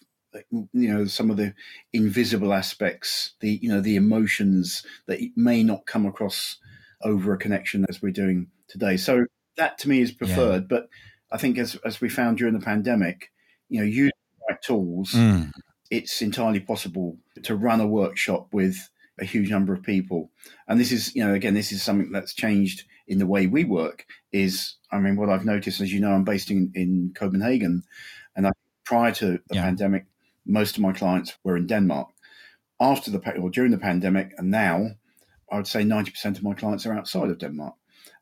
you 0.51 0.93
know 0.93 1.05
some 1.05 1.31
of 1.31 1.37
the 1.37 1.53
invisible 1.93 2.53
aspects 2.53 3.33
the 3.39 3.59
you 3.61 3.69
know 3.69 3.81
the 3.81 3.95
emotions 3.95 4.85
that 5.07 5.19
may 5.35 5.63
not 5.63 5.85
come 5.85 6.05
across 6.05 6.57
over 7.03 7.33
a 7.33 7.37
connection 7.37 7.85
as 7.89 8.01
we're 8.01 8.11
doing 8.11 8.47
today. 8.67 8.97
So 8.97 9.25
that 9.57 9.77
to 9.79 9.89
me 9.89 10.01
is 10.01 10.11
preferred. 10.11 10.63
Yeah. 10.63 10.67
But 10.69 10.89
I 11.31 11.37
think 11.37 11.57
as 11.57 11.75
as 11.85 12.01
we 12.01 12.09
found 12.09 12.37
during 12.37 12.53
the 12.53 12.65
pandemic, 12.65 13.31
you 13.69 13.79
know, 13.79 13.85
using 13.85 14.11
the 14.39 14.53
right 14.53 14.61
tools, 14.61 15.11
mm. 15.11 15.51
it's 15.91 16.21
entirely 16.21 16.59
possible 16.59 17.17
to 17.43 17.55
run 17.55 17.81
a 17.81 17.87
workshop 17.87 18.47
with 18.51 18.89
a 19.19 19.25
huge 19.25 19.49
number 19.49 19.73
of 19.73 19.83
people. 19.83 20.31
And 20.67 20.79
this 20.79 20.91
is, 20.91 21.15
you 21.15 21.25
know, 21.25 21.33
again, 21.33 21.53
this 21.53 21.71
is 21.71 21.81
something 21.81 22.11
that's 22.11 22.33
changed 22.33 22.83
in 23.07 23.19
the 23.19 23.25
way 23.25 23.47
we 23.47 23.63
work. 23.63 24.05
Is 24.31 24.75
I 24.91 24.99
mean, 24.99 25.15
what 25.15 25.29
I've 25.29 25.45
noticed, 25.45 25.81
as 25.81 25.91
you 25.91 25.99
know, 25.99 26.11
I'm 26.11 26.23
based 26.23 26.51
in, 26.51 26.71
in 26.75 27.13
Copenhagen, 27.15 27.83
and 28.35 28.47
I, 28.47 28.51
prior 28.85 29.11
to 29.13 29.39
the 29.47 29.55
yeah. 29.55 29.63
pandemic, 29.63 30.05
most 30.45 30.77
of 30.77 30.83
my 30.83 30.93
clients 30.93 31.37
were 31.43 31.57
in 31.57 31.67
Denmark. 31.67 32.09
After 32.79 33.09
the 33.09 33.39
or 33.39 33.49
during 33.49 33.71
the 33.71 33.77
pandemic, 33.77 34.33
and 34.37 34.51
now, 34.51 34.91
I 35.51 35.57
would 35.57 35.67
say 35.67 35.83
90% 35.83 36.37
of 36.37 36.43
my 36.43 36.53
clients 36.53 36.85
are 36.85 36.93
outside 36.93 37.29
of 37.29 37.39
Denmark. 37.39 37.73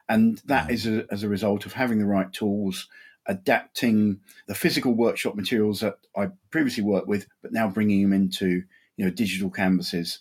And 0.07 0.41
that 0.45 0.69
is 0.69 0.85
a, 0.85 1.05
as 1.11 1.23
a 1.23 1.29
result 1.29 1.65
of 1.65 1.73
having 1.73 1.97
the 1.97 2.05
right 2.05 2.31
tools, 2.31 2.87
adapting 3.25 4.19
the 4.47 4.55
physical 4.55 4.93
workshop 4.93 5.35
materials 5.35 5.79
that 5.79 5.97
I 6.15 6.29
previously 6.51 6.83
worked 6.83 7.07
with, 7.07 7.27
but 7.41 7.51
now 7.51 7.67
bringing 7.67 8.01
them 8.03 8.13
into 8.13 8.63
you 8.97 9.05
know 9.05 9.11
digital 9.11 9.49
canvases, 9.49 10.19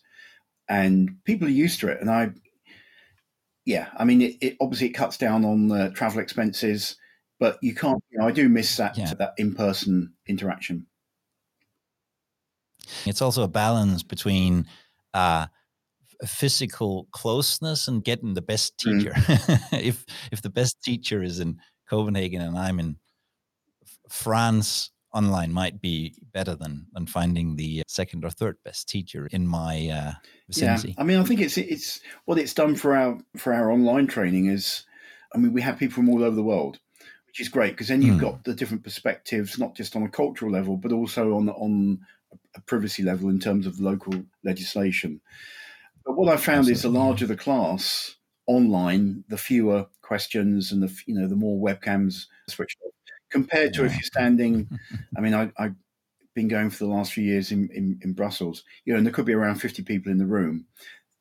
and 0.69 1.17
people 1.25 1.47
are 1.47 1.51
used 1.51 1.81
to 1.81 1.89
it. 1.89 2.01
And 2.01 2.11
I, 2.11 2.31
yeah, 3.67 3.89
I 3.97 4.05
mean, 4.05 4.23
it, 4.23 4.37
it 4.41 4.57
obviously 4.61 4.89
it 4.89 4.95
cuts 4.95 5.19
down 5.19 5.45
on 5.45 5.69
the 5.69 5.91
travel 5.91 6.21
expenses, 6.21 6.97
but 7.39 7.59
you 7.63 7.75
can't. 7.75 8.03
You 8.11 8.21
know, 8.21 8.27
I 8.27 8.33
do 8.33 8.49
miss 8.49 8.77
that 8.79 8.97
yeah. 8.97 9.13
that 9.15 9.35
in 9.37 9.55
person 9.55 10.15
interaction. 10.27 10.87
It's 13.05 13.23
also 13.23 13.43
a 13.43 13.49
balance 13.49 14.03
between. 14.03 14.67
Uh, 15.13 15.47
physical 16.27 17.09
closeness 17.13 17.89
and 17.89 18.05
getting 18.05 18.35
the 18.35 18.43
best 18.43 18.77
mm. 18.79 18.99
teacher. 18.99 19.13
Mm. 19.13 19.69
if 19.83 20.05
if 20.33 20.43
the 20.43 20.51
best 20.51 20.83
teacher 20.83 21.23
is 21.23 21.41
in 21.41 21.59
Copenhagen 21.89 22.41
and 22.41 22.59
I'm 22.59 22.79
in 22.81 22.97
France, 24.09 24.91
online 25.15 25.53
might 25.53 25.81
be 25.81 26.15
better 26.33 26.55
than 26.55 26.87
than 26.93 27.07
finding 27.07 27.57
the 27.57 27.83
second 27.87 28.25
or 28.25 28.31
third 28.31 28.57
best 28.65 28.89
teacher 28.89 29.29
in 29.31 29.47
my 29.47 29.89
uh, 29.89 30.13
vicinity. 30.49 30.89
Yeah, 30.89 30.95
I 30.99 31.05
mean, 31.05 31.19
I 31.19 31.25
think 31.25 31.41
it's 31.41 31.57
it's 31.57 32.01
what 32.25 32.39
it's 32.39 32.53
done 32.53 32.75
for 32.75 32.95
our 32.95 33.19
for 33.37 33.55
our 33.55 33.71
online 33.71 34.07
training 34.07 34.47
is, 34.47 34.85
I 35.35 35.39
mean, 35.39 35.53
we 35.53 35.63
have 35.63 35.79
people 35.79 35.95
from 35.95 36.11
all 36.11 36.23
over 36.23 36.35
the 36.35 36.43
world, 36.43 36.79
which 37.27 37.41
is 37.41 37.49
great 37.49 37.73
because 37.73 37.89
then 37.89 38.03
you've 38.03 38.17
mm. 38.17 38.23
got 38.23 38.45
the 38.45 38.55
different 38.55 38.83
perspectives, 38.83 39.59
not 39.59 39.75
just 39.75 39.97
on 39.97 40.03
a 40.03 40.09
cultural 40.09 40.51
level, 40.51 40.77
but 40.77 40.93
also 40.93 41.35
on 41.35 41.49
on 41.49 42.01
a 42.57 42.61
privacy 42.63 43.03
level 43.03 43.29
in 43.31 43.39
terms 43.39 43.67
of 43.67 43.81
local 43.81 44.15
legislation. 44.43 45.21
But 46.05 46.17
what 46.17 46.33
I 46.33 46.37
found 46.37 46.69
is 46.69 46.83
the 46.83 46.89
larger 46.89 47.27
the 47.27 47.37
class 47.37 48.17
online, 48.47 49.25
the 49.29 49.39
fewer 49.39 49.87
questions 50.03 50.71
and 50.71 50.83
the 50.83 51.03
you 51.07 51.15
know 51.15 51.27
the 51.27 51.37
more 51.37 51.59
webcams 51.59 52.27
switched 52.49 52.79
off 52.87 52.93
compared 53.31 53.75
to 53.75 53.81
yeah. 53.81 53.87
if 53.87 53.93
you're 53.95 54.03
standing. 54.03 54.69
I 55.17 55.21
mean, 55.21 55.35
I, 55.35 55.51
have 55.57 55.75
been 56.35 56.49
going 56.49 56.71
for 56.71 56.85
the 56.85 56.91
last 56.91 57.13
few 57.13 57.25
years 57.25 57.53
in, 57.53 57.69
in, 57.73 57.99
in 58.03 58.13
Brussels, 58.13 58.65
you 58.85 58.93
know, 58.93 58.99
and 58.99 59.07
there 59.07 59.13
could 59.13 59.25
be 59.25 59.33
around 59.33 59.57
50 59.57 59.83
people 59.83 60.11
in 60.11 60.19
the 60.19 60.27
room. 60.27 60.67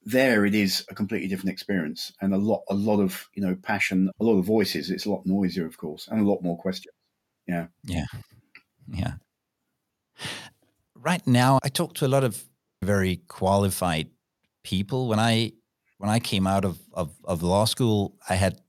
There, 0.06 0.46
it 0.46 0.54
is 0.54 0.86
a 0.90 0.96
completely 0.96 1.28
different 1.28 1.52
experience 1.52 2.12
and 2.22 2.34
a 2.34 2.38
lot, 2.38 2.64
a 2.70 2.74
lot 2.74 3.00
of 3.00 3.30
you 3.36 3.42
know 3.42 3.56
passion, 3.56 4.12
a 4.20 4.24
lot 4.24 4.38
of 4.38 4.46
voices. 4.46 4.92
It's 4.92 5.06
a 5.06 5.10
lot 5.10 5.26
noisier, 5.26 5.66
of 5.66 5.78
course, 5.78 6.10
and 6.10 6.20
a 6.20 6.30
lot 6.30 6.44
more 6.44 6.58
questions. 6.58 6.94
Yeah, 7.48 7.68
yeah, 7.84 8.06
yeah. 8.92 9.14
Right 10.96 11.26
now, 11.26 11.60
I 11.64 11.70
talk 11.70 11.94
to 11.96 12.06
a 12.06 12.08
lot 12.08 12.24
of 12.24 12.44
very 12.82 13.22
qualified 13.28 14.10
people. 14.64 15.08
When 15.08 15.20
I 15.20 15.54
when 15.98 16.10
I 16.10 16.20
came 16.20 16.48
out 16.48 16.66
of, 16.66 16.80
of, 16.92 17.16
of 17.24 17.44
law 17.44 17.64
school, 17.64 18.18
I 18.28 18.36
had 18.36 18.60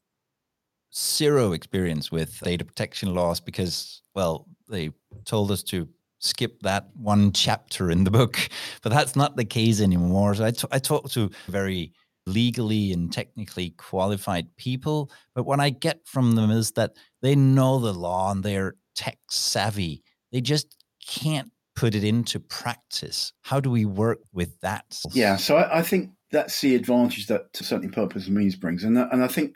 zero 0.94 1.52
experience 1.52 2.12
with 2.12 2.38
data 2.40 2.64
protection 2.64 3.12
laws 3.12 3.40
because, 3.40 4.02
well, 4.14 4.46
they 4.68 4.90
told 5.24 5.50
us 5.50 5.64
to 5.64 5.88
skip 6.20 6.61
that 6.62 6.88
one 6.94 7.33
chapter 7.33 7.90
in 7.90 8.04
the 8.04 8.11
book, 8.11 8.38
but 8.83 8.92
that's 8.92 9.16
not 9.16 9.37
the 9.37 9.44
case 9.44 9.80
anymore. 9.80 10.35
So 10.37 10.44
I, 10.44 10.50
t- 10.52 10.68
I 10.70 10.78
talk 10.78 11.11
to 11.11 11.30
very 11.48 11.92
legally 12.26 12.92
and 12.92 13.12
technically 13.12 13.70
qualified 13.70 14.46
people, 14.57 15.11
but 15.35 15.44
what 15.44 15.59
I 15.59 15.70
get 15.70 16.07
from 16.07 16.37
them 16.37 16.50
is 16.50 16.70
that 16.72 16.92
they 17.20 17.35
know 17.35 17.80
the 17.80 17.92
law 17.92 18.30
and 18.30 18.44
they're 18.44 18.76
tech 18.94 19.18
savvy. 19.28 20.04
They 20.30 20.40
just 20.40 20.85
can't 21.07 21.50
put 21.74 21.94
it 21.94 22.04
into 22.04 22.40
practice. 22.40 23.32
How 23.42 23.60
do 23.60 23.70
we 23.70 23.84
work 23.84 24.20
with 24.32 24.58
that? 24.60 25.00
Yeah, 25.12 25.37
so 25.37 25.56
I, 25.56 25.78
I 25.78 25.82
think 25.82 26.10
that's 26.30 26.60
the 26.60 26.74
advantage 26.74 27.26
that 27.26 27.52
to 27.54 27.64
certainly 27.64 27.92
purpose 27.92 28.26
and 28.26 28.37
means 28.37 28.56
brings, 28.56 28.84
and 28.84 28.98
uh, 28.98 29.08
and 29.12 29.22
I 29.22 29.28
think 29.28 29.54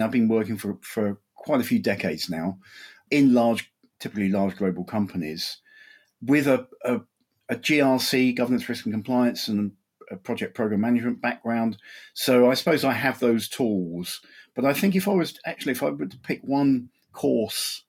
I've 0.00 0.10
been 0.10 0.28
working 0.28 0.56
for 0.56 0.78
for 0.82 1.20
quite 1.34 1.60
a 1.60 1.64
few 1.64 1.78
decades 1.78 2.28
now 2.28 2.58
in 3.10 3.32
large, 3.32 3.72
typically 4.00 4.28
large 4.28 4.56
global 4.56 4.84
companies, 4.84 5.58
with 6.20 6.46
a, 6.46 6.66
a, 6.84 7.00
a 7.48 7.54
GRC, 7.54 8.34
governance, 8.34 8.68
risk 8.68 8.84
and 8.84 8.94
compliance, 8.94 9.48
and 9.48 9.72
a 10.10 10.16
project 10.16 10.54
program 10.54 10.80
management 10.80 11.20
background. 11.20 11.78
So 12.14 12.50
I 12.50 12.54
suppose 12.54 12.84
I 12.84 12.92
have 12.92 13.20
those 13.20 13.48
tools. 13.48 14.20
But 14.54 14.64
I 14.64 14.72
think 14.72 14.96
if 14.96 15.08
I 15.08 15.12
was 15.12 15.38
actually, 15.44 15.72
if 15.72 15.82
I 15.82 15.90
were 15.90 16.06
to 16.06 16.18
pick 16.18 16.40
one 16.42 16.88
course 17.12 17.84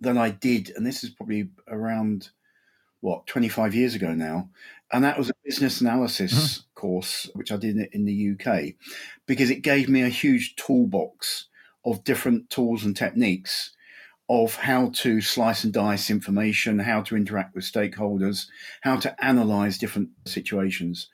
that 0.00 0.16
I 0.16 0.30
did, 0.30 0.72
and 0.76 0.86
this 0.86 1.04
is 1.04 1.10
probably 1.10 1.50
around 1.68 2.30
what 3.00 3.26
25 3.26 3.74
years 3.74 3.94
ago 3.94 4.12
now 4.12 4.48
and 4.92 5.04
that 5.04 5.18
was 5.18 5.30
a 5.30 5.34
business 5.44 5.80
analysis 5.80 6.32
mm-hmm. 6.32 6.60
course 6.74 7.28
which 7.34 7.52
i 7.52 7.56
did 7.56 7.76
in 7.92 8.04
the 8.04 8.32
uk 8.32 8.64
because 9.26 9.50
it 9.50 9.62
gave 9.62 9.88
me 9.88 10.02
a 10.02 10.08
huge 10.08 10.54
toolbox 10.56 11.46
of 11.84 12.04
different 12.04 12.50
tools 12.50 12.84
and 12.84 12.96
techniques 12.96 13.70
of 14.28 14.54
how 14.56 14.90
to 14.90 15.20
slice 15.20 15.64
and 15.64 15.72
dice 15.72 16.10
information 16.10 16.78
how 16.78 17.00
to 17.00 17.16
interact 17.16 17.54
with 17.54 17.64
stakeholders 17.64 18.46
how 18.82 18.96
to 18.96 19.24
analyze 19.24 19.78
different 19.78 20.08
situations 20.26 21.08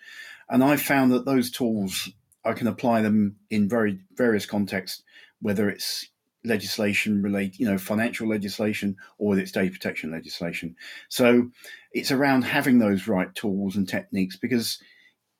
and 0.48 0.62
i 0.62 0.76
found 0.76 1.12
that 1.12 1.24
those 1.24 1.50
tools 1.50 2.10
i 2.44 2.52
can 2.52 2.66
apply 2.66 3.00
them 3.00 3.36
in 3.50 3.68
very 3.68 4.00
various 4.16 4.46
contexts 4.46 5.02
whether 5.40 5.68
it's 5.68 6.08
legislation 6.46 7.22
relate, 7.22 7.58
you 7.58 7.66
know, 7.66 7.78
financial 7.78 8.28
legislation 8.28 8.96
or 9.18 9.38
its 9.38 9.52
data 9.52 9.70
protection 9.70 10.10
legislation. 10.10 10.76
So 11.08 11.50
it's 11.92 12.10
around 12.10 12.42
having 12.42 12.78
those 12.78 13.08
right 13.08 13.34
tools 13.34 13.76
and 13.76 13.88
techniques 13.88 14.36
because 14.36 14.78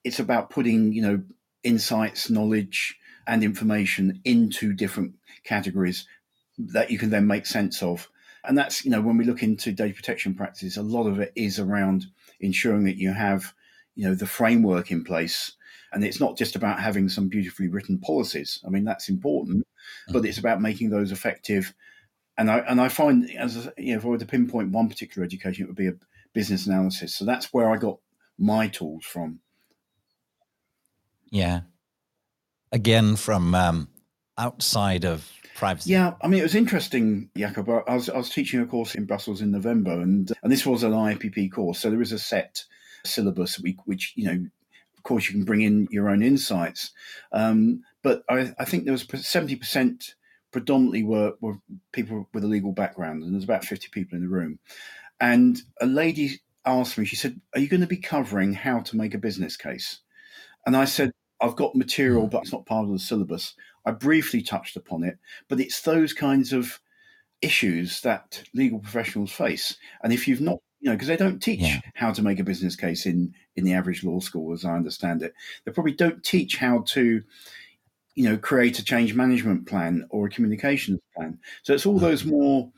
it's 0.03 0.19
about 0.19 0.49
putting, 0.49 0.93
you 0.93 1.01
know, 1.01 1.23
insights, 1.63 2.29
knowledge, 2.29 2.97
and 3.25 3.43
information 3.43 4.21
into 4.23 4.73
different 4.73 5.15
categories 5.43 6.07
that 6.57 6.89
you 6.89 6.97
can 6.97 7.09
then 7.09 7.27
make 7.27 7.45
sense 7.45 7.83
of. 7.83 8.09
And 8.43 8.57
that's, 8.57 8.85
you 8.85 8.91
know, 8.91 9.01
when 9.01 9.17
we 9.17 9.25
look 9.25 9.43
into 9.43 9.71
data 9.71 9.93
protection 9.93 10.33
practices, 10.33 10.77
a 10.77 10.81
lot 10.81 11.07
of 11.07 11.19
it 11.19 11.33
is 11.35 11.59
around 11.59 12.05
ensuring 12.39 12.85
that 12.85 12.97
you 12.97 13.11
have, 13.11 13.53
you 13.95 14.07
know, 14.07 14.15
the 14.15 14.25
framework 14.25 14.91
in 14.91 15.03
place. 15.03 15.53
And 15.93 16.03
it's 16.03 16.19
not 16.19 16.37
just 16.37 16.55
about 16.55 16.79
having 16.79 17.09
some 17.09 17.29
beautifully 17.29 17.69
written 17.69 17.99
policies. 17.99 18.59
I 18.65 18.69
mean, 18.69 18.83
that's 18.83 19.09
important, 19.09 19.65
but 20.09 20.25
it's 20.25 20.37
about 20.37 20.61
making 20.61 20.89
those 20.89 21.11
effective. 21.11 21.73
And 22.37 22.51
I 22.51 22.59
and 22.59 22.79
I 22.81 22.89
find 22.89 23.29
as 23.31 23.69
you 23.77 23.93
know, 23.93 23.99
if 23.99 24.05
I 24.05 24.09
were 24.09 24.17
to 24.17 24.25
pinpoint 24.25 24.71
one 24.71 24.89
particular 24.89 25.25
education, 25.25 25.63
it 25.63 25.67
would 25.67 25.75
be 25.75 25.87
a 25.87 25.95
business 26.33 26.67
analysis. 26.67 27.15
So 27.15 27.25
that's 27.25 27.53
where 27.53 27.69
I 27.69 27.77
got 27.77 27.99
my 28.37 28.67
tools 28.67 29.05
from. 29.05 29.39
Yeah. 31.29 31.61
Again, 32.71 33.15
from 33.15 33.55
um, 33.55 33.87
outside 34.37 35.05
of 35.05 35.31
privacy. 35.55 35.91
Yeah, 35.91 36.13
I 36.21 36.27
mean, 36.27 36.39
it 36.39 36.43
was 36.43 36.55
interesting, 36.55 37.29
Jacob. 37.35 37.69
I 37.69 37.95
was, 37.95 38.09
I 38.09 38.17
was 38.17 38.29
teaching 38.29 38.61
a 38.61 38.65
course 38.65 38.95
in 38.95 39.05
Brussels 39.05 39.41
in 39.41 39.51
November, 39.51 39.91
and 39.91 40.31
and 40.43 40.51
this 40.51 40.65
was 40.65 40.83
an 40.83 40.91
IAPP 40.91 41.51
course, 41.51 41.79
so 41.79 41.89
there 41.89 42.01
is 42.01 42.11
a 42.11 42.19
set 42.19 42.63
syllabus 43.05 43.59
which 43.85 44.13
you 44.15 44.25
know, 44.25 44.45
course, 45.07 45.27
you 45.27 45.33
can 45.33 45.45
bring 45.45 45.61
in 45.61 45.87
your 45.89 46.09
own 46.09 46.21
insights. 46.21 46.91
Um, 47.31 47.81
but 48.03 48.23
I, 48.29 48.53
I 48.59 48.65
think 48.65 48.83
there 48.83 48.93
was 48.93 49.07
seventy 49.25 49.55
percent 49.55 50.15
predominantly 50.51 51.03
were, 51.03 51.33
were 51.41 51.57
people 51.91 52.29
with 52.33 52.43
a 52.43 52.47
legal 52.47 52.71
background, 52.71 53.23
and 53.23 53.33
there's 53.33 53.43
about 53.43 53.65
fifty 53.65 53.87
people 53.89 54.15
in 54.15 54.23
the 54.23 54.29
room. 54.29 54.59
And 55.19 55.61
a 55.81 55.85
lady 55.85 56.41
asked 56.65 56.97
me, 56.97 57.05
she 57.05 57.15
said, 57.15 57.39
"Are 57.53 57.59
you 57.59 57.67
going 57.67 57.81
to 57.81 57.87
be 57.87 57.97
covering 57.97 58.53
how 58.53 58.81
to 58.81 58.97
make 58.97 59.13
a 59.13 59.19
business 59.27 59.57
case?" 59.57 60.01
And 60.65 60.75
I 60.75 60.85
said, 60.85 61.11
"I've 61.41 61.55
got 61.55 61.75
material, 61.75 62.27
but 62.27 62.43
it's 62.43 62.53
not 62.53 62.65
part 62.65 62.85
of 62.85 62.91
the 62.91 62.99
syllabus." 62.99 63.55
I 63.85 63.91
briefly 63.91 64.41
touched 64.41 64.75
upon 64.75 65.03
it, 65.03 65.17
but 65.47 65.59
it's 65.59 65.81
those 65.81 66.13
kinds 66.13 66.53
of 66.53 66.79
issues 67.41 68.01
that 68.01 68.43
legal 68.53 68.79
professionals 68.79 69.31
face. 69.31 69.77
And 70.03 70.11
if 70.11 70.27
you've 70.27 70.41
not 70.41 70.59
you 70.87 70.93
know, 70.93 70.95
because 70.95 71.09
they 71.09 71.17
don't 71.17 71.41
teach 71.41 71.59
yeah. 71.59 71.81
how 71.95 72.13
to 72.13 72.21
make 72.21 72.39
a 72.39 72.45
business 72.45 72.77
case 72.77 73.05
in 73.05 73.33
in 73.57 73.65
the 73.65 73.73
average 73.73 74.05
law 74.05 74.21
school, 74.21 74.53
as 74.53 74.63
I 74.63 74.73
understand 74.73 75.21
it. 75.21 75.33
They 75.65 75.73
probably 75.73 75.91
don't 75.91 76.23
teach 76.23 76.55
how 76.55 76.83
to, 76.93 77.21
you 78.15 78.23
know, 78.23 78.37
create 78.37 78.79
a 78.79 78.85
change 78.85 79.13
management 79.13 79.67
plan 79.67 80.07
or 80.11 80.27
a 80.27 80.29
communications 80.29 81.01
plan. 81.13 81.39
So 81.63 81.73
it's 81.73 81.85
all 81.85 81.99
those 81.99 82.23
more, 82.23 82.71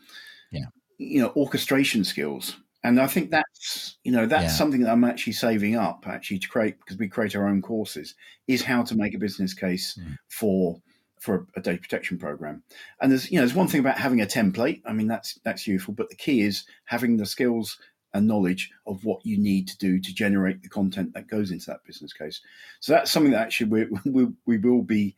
yeah. 0.51 0.65
you 0.97 1.21
know, 1.21 1.31
orchestration 1.35 2.03
skills. 2.03 2.55
And 2.83 2.99
I 2.99 3.05
think 3.05 3.29
that's 3.29 3.99
you 4.03 4.11
know 4.11 4.25
that's 4.25 4.53
yeah. 4.53 4.57
something 4.57 4.81
that 4.81 4.91
I'm 4.91 5.03
actually 5.03 5.33
saving 5.33 5.75
up 5.75 6.05
actually 6.07 6.39
to 6.39 6.47
create 6.47 6.79
because 6.79 6.97
we 6.97 7.09
create 7.09 7.35
our 7.35 7.47
own 7.47 7.61
courses 7.61 8.15
is 8.47 8.63
how 8.63 8.81
to 8.81 8.95
make 8.95 9.13
a 9.13 9.19
business 9.19 9.53
case 9.53 9.99
mm. 10.01 10.17
for 10.29 10.81
for 11.19 11.45
a, 11.55 11.61
data 11.61 11.79
protection 11.79 12.17
program. 12.17 12.63
And 13.01 13.11
there's 13.11 13.29
you 13.29 13.37
know 13.37 13.41
there's 13.41 13.53
one 13.53 13.67
thing 13.67 13.81
about 13.81 13.99
having 13.99 14.21
a 14.21 14.25
template. 14.25 14.81
I 14.83 14.93
mean 14.93 15.07
that's 15.07 15.39
that's 15.43 15.67
useful, 15.67 15.93
but 15.93 16.09
the 16.09 16.15
key 16.15 16.41
is 16.41 16.63
having 16.85 17.17
the 17.17 17.27
skills 17.27 17.77
and 18.13 18.27
knowledge 18.27 18.71
of 18.87 19.03
what 19.05 19.25
you 19.25 19.37
need 19.37 19.67
to 19.67 19.77
do 19.77 19.99
to 19.99 20.13
generate 20.13 20.61
the 20.61 20.69
content 20.69 21.13
that 21.13 21.27
goes 21.27 21.51
into 21.51 21.67
that 21.67 21.83
business 21.85 22.13
case. 22.13 22.41
So 22.79 22.93
that's 22.93 23.11
something 23.11 23.31
that 23.31 23.41
actually 23.41 23.69
we 23.69 23.99
we, 24.11 24.27
we 24.45 24.57
will 24.57 24.83
be 24.83 25.15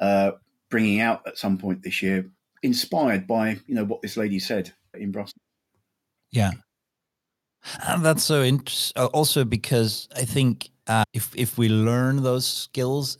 uh, 0.00 0.32
bringing 0.70 1.00
out 1.00 1.22
at 1.26 1.38
some 1.38 1.58
point 1.58 1.82
this 1.82 2.02
year, 2.02 2.30
inspired 2.62 3.26
by 3.26 3.58
you 3.66 3.74
know 3.74 3.84
what 3.84 4.02
this 4.02 4.16
lady 4.16 4.38
said 4.38 4.72
in 4.94 5.12
Brussels. 5.12 5.34
Yeah, 6.30 6.50
and 7.86 8.04
that's 8.04 8.24
so 8.24 8.42
interesting. 8.42 9.02
Also, 9.06 9.44
because 9.44 10.08
I 10.14 10.24
think 10.24 10.70
uh, 10.86 11.04
if 11.12 11.34
if 11.36 11.56
we 11.56 11.68
learn 11.68 12.22
those 12.22 12.46
skills, 12.46 13.18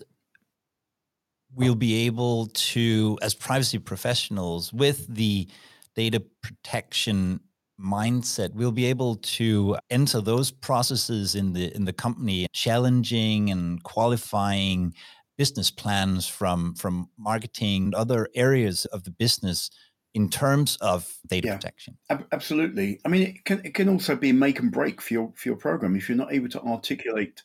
we'll 1.54 1.74
be 1.74 2.06
able 2.06 2.46
to, 2.46 3.18
as 3.22 3.34
privacy 3.34 3.78
professionals, 3.78 4.72
with 4.72 5.06
the 5.06 5.48
data 5.94 6.20
protection 6.42 7.40
mindset. 7.80 8.54
We'll 8.54 8.72
be 8.72 8.86
able 8.86 9.16
to 9.16 9.76
enter 9.90 10.20
those 10.20 10.50
processes 10.50 11.34
in 11.34 11.52
the 11.52 11.74
in 11.74 11.84
the 11.84 11.92
company 11.92 12.46
challenging 12.52 13.50
and 13.50 13.82
qualifying 13.82 14.94
business 15.36 15.70
plans 15.70 16.26
from 16.26 16.74
from 16.74 17.08
marketing 17.18 17.84
and 17.84 17.94
other 17.94 18.28
areas 18.34 18.84
of 18.86 19.04
the 19.04 19.10
business 19.10 19.70
in 20.14 20.28
terms 20.30 20.76
of 20.80 21.12
data 21.26 21.48
yeah, 21.48 21.56
protection. 21.56 21.96
Absolutely. 22.32 23.00
I 23.04 23.08
mean 23.08 23.22
it 23.22 23.44
can 23.44 23.60
it 23.64 23.74
can 23.74 23.88
also 23.88 24.14
be 24.14 24.32
make 24.32 24.60
and 24.60 24.70
break 24.70 25.00
for 25.00 25.14
your 25.14 25.32
for 25.34 25.48
your 25.48 25.56
program 25.56 25.96
if 25.96 26.08
you're 26.08 26.18
not 26.18 26.32
able 26.32 26.48
to 26.50 26.62
articulate 26.62 27.42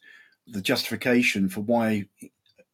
the 0.48 0.62
justification 0.62 1.50
for 1.50 1.62
why 1.62 2.06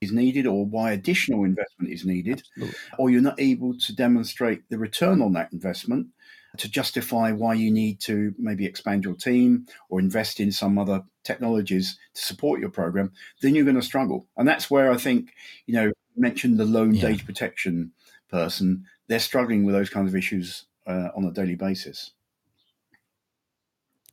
is 0.02 0.12
needed 0.12 0.46
or 0.46 0.66
why 0.66 0.92
additional 0.92 1.46
investment 1.46 1.92
is 1.92 2.06
needed 2.06 2.44
absolutely. 2.58 2.76
or 3.00 3.10
you're 3.10 3.22
not 3.22 3.40
able 3.40 3.78
to 3.78 3.96
demonstrate 3.96 4.62
the 4.70 4.78
return 4.78 5.22
on 5.22 5.34
that 5.34 5.52
investment 5.54 6.08
to 6.56 6.70
justify 6.70 7.32
why 7.32 7.54
you 7.54 7.72
need 7.72 8.00
to 8.02 8.34
maybe 8.38 8.66
expand 8.66 9.04
your 9.04 9.16
team 9.16 9.66
or 9.90 10.00
invest 10.00 10.40
in 10.40 10.52
some 10.52 10.78
other 10.78 11.04
technologies 11.24 11.98
to 12.14 12.22
support 12.22 12.60
your 12.60 12.70
program, 12.70 13.12
then 13.42 13.56
you're 13.56 13.66
going 13.66 13.76
to 13.76 13.82
struggle. 13.82 14.28
And 14.38 14.48
that's 14.48 14.70
where 14.70 14.92
I 14.92 14.98
think, 14.98 15.30
you 15.66 15.74
know, 15.74 15.92
mentioned 16.16 16.58
the 16.58 16.66
lone 16.66 16.96
yeah. 16.96 17.10
data 17.10 17.26
protection 17.26 17.92
person, 18.30 18.86
they're 19.08 19.20
struggling 19.20 19.66
with 19.66 19.76
those 19.76 19.90
kinds 19.90 20.10
of 20.10 20.16
issues 20.16 20.66
uh, 20.88 21.10
on 21.16 21.26
a 21.26 21.32
daily 21.32 21.56
basis. 21.56 22.12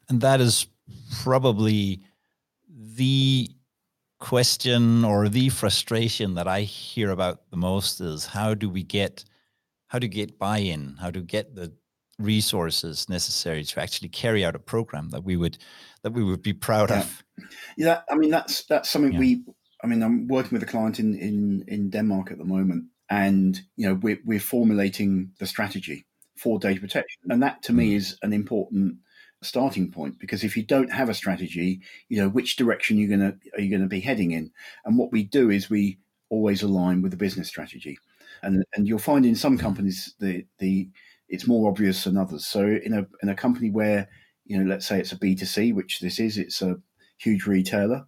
And 0.08 0.20
that 0.20 0.40
is 0.40 0.66
probably 1.22 2.02
the 2.68 3.48
question 4.18 5.04
or 5.04 5.28
the 5.28 5.48
frustration 5.48 6.34
that 6.34 6.46
I 6.46 6.62
hear 6.62 7.10
about 7.10 7.50
the 7.50 7.56
most 7.56 8.00
is 8.00 8.26
how 8.26 8.54
do 8.54 8.68
we 8.68 8.82
get 8.82 9.24
how 9.88 9.98
to 9.98 10.08
get 10.08 10.38
buy-in, 10.38 10.96
how 11.00 11.10
to 11.10 11.20
get 11.20 11.54
the 11.54 11.72
resources 12.22 13.08
necessary 13.08 13.64
to 13.64 13.80
actually 13.80 14.08
carry 14.08 14.44
out 14.44 14.54
a 14.54 14.58
program 14.58 15.10
that 15.10 15.24
we 15.24 15.36
would 15.36 15.58
that 16.02 16.12
we 16.12 16.24
would 16.24 16.42
be 16.42 16.52
proud 16.52 16.90
yeah. 16.90 17.00
of. 17.00 17.24
Yeah, 17.76 18.00
I 18.10 18.16
mean 18.16 18.30
that's 18.30 18.64
that's 18.64 18.90
something 18.90 19.12
yeah. 19.12 19.18
we. 19.18 19.44
I 19.84 19.88
mean, 19.88 20.02
I'm 20.02 20.28
working 20.28 20.52
with 20.52 20.62
a 20.62 20.70
client 20.70 21.00
in 21.00 21.14
in 21.14 21.64
in 21.68 21.90
Denmark 21.90 22.30
at 22.30 22.38
the 22.38 22.44
moment, 22.44 22.84
and 23.10 23.60
you 23.76 23.88
know 23.88 23.94
we're 23.94 24.20
we're 24.24 24.40
formulating 24.40 25.32
the 25.38 25.46
strategy 25.46 26.06
for 26.36 26.58
data 26.58 26.80
protection, 26.80 27.20
and 27.30 27.42
that 27.42 27.62
to 27.62 27.72
mm. 27.72 27.76
me 27.76 27.94
is 27.94 28.16
an 28.22 28.32
important 28.32 28.96
starting 29.42 29.90
point 29.90 30.18
because 30.18 30.44
if 30.44 30.56
you 30.56 30.62
don't 30.62 30.92
have 30.92 31.08
a 31.08 31.14
strategy, 31.14 31.80
you 32.08 32.20
know 32.20 32.28
which 32.28 32.56
direction 32.56 32.98
you're 32.98 33.10
gonna 33.10 33.36
are 33.54 33.60
you 33.60 33.70
going 33.70 33.82
to 33.82 33.88
be 33.88 34.00
heading 34.00 34.32
in, 34.32 34.50
and 34.84 34.98
what 34.98 35.12
we 35.12 35.22
do 35.22 35.50
is 35.50 35.70
we 35.70 35.98
always 36.30 36.62
align 36.62 37.02
with 37.02 37.10
the 37.10 37.16
business 37.16 37.48
strategy, 37.48 37.98
and 38.42 38.64
and 38.74 38.86
you'll 38.86 38.98
find 38.98 39.26
in 39.26 39.34
some 39.34 39.58
companies 39.58 40.14
the 40.18 40.44
the 40.58 40.88
it's 41.32 41.48
more 41.48 41.68
obvious 41.68 42.04
than 42.04 42.16
others. 42.16 42.46
So 42.46 42.64
in 42.64 42.92
a 42.92 43.06
in 43.22 43.28
a 43.28 43.34
company 43.34 43.70
where 43.70 44.08
you 44.44 44.58
know, 44.58 44.68
let's 44.68 44.86
say 44.86 45.00
it's 45.00 45.12
a 45.12 45.18
B 45.18 45.34
two 45.34 45.46
C, 45.46 45.72
which 45.72 46.00
this 46.00 46.20
is, 46.20 46.38
it's 46.38 46.62
a 46.62 46.76
huge 47.18 47.46
retailer. 47.46 48.04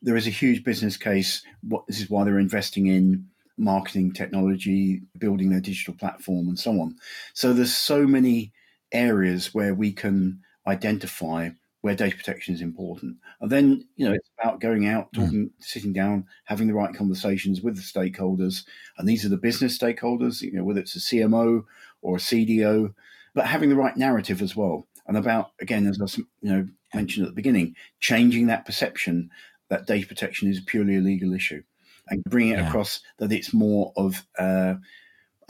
There 0.00 0.16
is 0.16 0.26
a 0.26 0.30
huge 0.30 0.62
business 0.64 0.96
case. 0.96 1.42
What 1.62 1.86
this 1.86 2.00
is 2.00 2.08
why 2.08 2.24
they're 2.24 2.38
investing 2.38 2.86
in 2.86 3.26
marketing 3.56 4.12
technology, 4.12 5.02
building 5.18 5.50
their 5.50 5.60
digital 5.60 5.94
platform, 5.94 6.48
and 6.48 6.58
so 6.58 6.80
on. 6.80 6.96
So 7.34 7.52
there's 7.52 7.76
so 7.76 8.06
many 8.06 8.52
areas 8.92 9.52
where 9.52 9.74
we 9.74 9.92
can 9.92 10.40
identify 10.66 11.50
where 11.80 11.94
data 11.94 12.16
protection 12.16 12.54
is 12.54 12.60
important. 12.60 13.16
And 13.40 13.50
then, 13.50 13.86
you 13.96 14.08
know, 14.08 14.14
it's 14.14 14.28
about 14.38 14.60
going 14.60 14.86
out, 14.86 15.08
hmm. 15.14 15.22
talking, 15.22 15.50
sitting 15.58 15.92
down, 15.92 16.26
having 16.44 16.66
the 16.66 16.74
right 16.74 16.94
conversations 16.94 17.62
with 17.62 17.76
the 17.76 17.82
stakeholders. 17.82 18.64
And 18.98 19.08
these 19.08 19.24
are 19.24 19.28
the 19.28 19.36
business 19.36 19.78
stakeholders, 19.78 20.42
you 20.42 20.52
know, 20.52 20.64
whether 20.64 20.80
it's 20.80 20.96
a 20.96 21.00
CMO 21.00 21.64
or 22.02 22.16
a 22.16 22.20
CDO, 22.20 22.94
but 23.34 23.46
having 23.46 23.68
the 23.68 23.76
right 23.76 23.96
narrative 23.96 24.42
as 24.42 24.56
well. 24.56 24.86
And 25.06 25.16
about, 25.16 25.52
again, 25.60 25.86
as 25.86 26.00
I 26.00 26.20
you 26.42 26.50
know, 26.50 26.68
mentioned 26.94 27.26
at 27.26 27.30
the 27.30 27.36
beginning, 27.36 27.74
changing 28.00 28.46
that 28.46 28.66
perception 28.66 29.30
that 29.70 29.86
data 29.86 30.06
protection 30.06 30.48
is 30.48 30.60
purely 30.60 30.96
a 30.96 31.00
legal 31.00 31.34
issue 31.34 31.62
and 32.08 32.24
bringing 32.24 32.54
it 32.54 32.58
yeah. 32.58 32.68
across 32.68 33.00
that 33.18 33.32
it's 33.32 33.52
more 33.52 33.92
of 33.96 34.26
uh, 34.38 34.74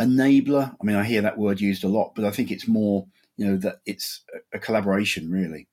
enabler. 0.00 0.74
I 0.80 0.84
mean, 0.84 0.96
I 0.96 1.04
hear 1.04 1.22
that 1.22 1.38
word 1.38 1.60
used 1.60 1.84
a 1.84 1.88
lot, 1.88 2.14
but 2.16 2.24
I 2.24 2.30
think 2.30 2.50
it's 2.50 2.66
more, 2.66 3.06
you 3.36 3.46
know, 3.46 3.56
that 3.58 3.76
it's 3.86 4.24
a 4.52 4.58
collaboration 4.58 5.30
really 5.30 5.68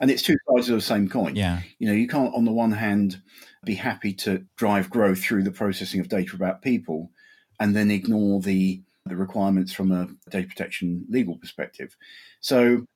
and 0.00 0.10
it's 0.10 0.22
two 0.22 0.36
sides 0.48 0.68
of 0.68 0.76
the 0.76 0.82
same 0.82 1.08
coin. 1.08 1.36
Yeah. 1.36 1.60
You 1.78 1.88
know, 1.88 1.94
you 1.94 2.06
can't, 2.06 2.34
on 2.34 2.44
the 2.44 2.52
one 2.52 2.72
hand, 2.72 3.20
be 3.64 3.74
happy 3.74 4.12
to 4.14 4.44
drive 4.56 4.90
growth 4.90 5.22
through 5.22 5.44
the 5.44 5.50
processing 5.50 6.00
of 6.00 6.08
data 6.08 6.34
about 6.34 6.62
people 6.62 7.10
and 7.58 7.74
then 7.74 7.90
ignore 7.90 8.40
the, 8.40 8.82
the 9.06 9.16
requirements 9.16 9.72
from 9.72 9.92
a 9.92 10.08
data 10.30 10.48
protection 10.48 11.04
legal 11.08 11.36
perspective. 11.36 11.96
So, 12.40 12.86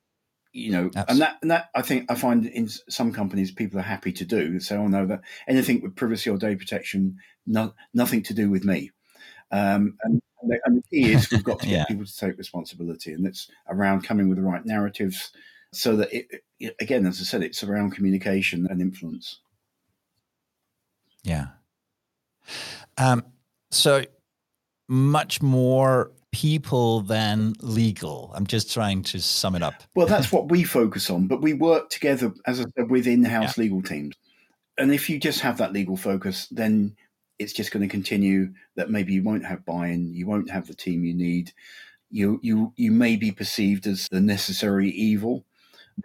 you 0.53 0.71
know, 0.71 0.91
Absolutely. 0.95 1.13
and 1.13 1.21
that, 1.21 1.39
and 1.43 1.51
that 1.51 1.71
I 1.75 1.83
think 1.83 2.11
I 2.11 2.15
find 2.15 2.47
in 2.47 2.69
some 2.89 3.13
companies 3.13 3.51
people 3.51 3.79
are 3.81 3.83
happy 3.83 4.13
to 4.13 4.25
do. 4.25 4.61
So 4.61 4.83
I 4.83 4.87
know 4.87 5.07
that 5.07 5.23
anything 5.49 5.83
with 5.83 5.97
privacy 5.97 6.31
or 6.31 6.37
data 6.37 6.57
protection, 6.57 7.17
no, 7.47 7.75
nothing 7.93 8.23
to 8.25 8.35
do 8.35 8.51
with 8.51 8.65
me. 8.65 8.91
Um, 9.51 9.97
and, 10.03 10.21
and, 10.43 10.77
the 10.77 10.83
key 10.91 11.13
is 11.13 11.31
we've 11.31 11.45
got 11.45 11.61
to 11.61 11.69
yeah. 11.69 11.79
get 11.79 11.89
people 11.89 12.05
to 12.05 12.17
take 12.17 12.39
responsibility, 12.39 13.13
and 13.13 13.27
it's 13.27 13.51
around 13.69 14.03
coming 14.03 14.29
with 14.29 14.37
the 14.39 14.45
right 14.45 14.65
narratives, 14.65 15.31
so 15.73 15.97
that 15.97 16.13
it, 16.13 16.27
it, 16.59 16.75
again, 16.81 17.07
as 17.07 17.21
I 17.21 17.25
said, 17.25 17.43
it's 17.43 17.63
around 17.63 17.93
communication 17.93 18.67
and 18.69 18.81
influence. 18.81 19.41
Yeah. 21.23 21.47
Um, 22.99 23.25
so 23.71 24.05
much 24.89 25.43
more 25.43 26.11
people 26.33 27.01
than 27.01 27.55
legal. 27.61 28.33
I'm 28.35 28.47
just 28.47 28.73
trying 28.73 29.03
to 29.05 29.21
sum 29.21 29.55
it 29.55 29.63
up. 29.63 29.75
Well, 29.95 30.07
that's 30.07 30.33
what 30.33 30.51
we 30.51 30.65
focus 30.65 31.09
on, 31.09 31.27
but 31.27 31.41
we 31.41 31.55
work 31.55 31.91
together, 31.91 32.33
as 32.47 32.61
I 32.61 32.65
said, 32.77 32.91
with 32.91 33.07
in-house 33.07 33.57
yeah. 33.57 33.63
legal 33.63 33.83
teams. 33.83 34.17
And 34.77 34.93
if 34.93 35.09
you 35.09 35.21
just 35.21 35.41
have 35.41 35.59
that 35.59 35.73
legal 35.73 35.97
focus, 35.97 36.49
then 36.51 36.97
it's 37.39 37.53
just 37.53 37.71
going 37.71 37.83
to 37.83 37.89
continue 37.89 38.53
that 38.77 38.91
maybe 38.91 39.13
you 39.13 39.23
won't 39.23 39.47
have 39.47 39.65
buy-in, 39.65 40.13
you 40.15 40.27
won't 40.27 40.51
have 40.51 40.67
the 40.67 40.75
team 40.75 41.05
you 41.05 41.15
need. 41.15 41.53
You 42.11 42.39
you 42.43 42.73
you 42.77 42.93
may 42.93 43.17
be 43.17 43.33
perceived 43.33 43.87
as 43.87 44.09
the 44.09 44.21
necessary 44.21 44.91
evil 44.91 45.45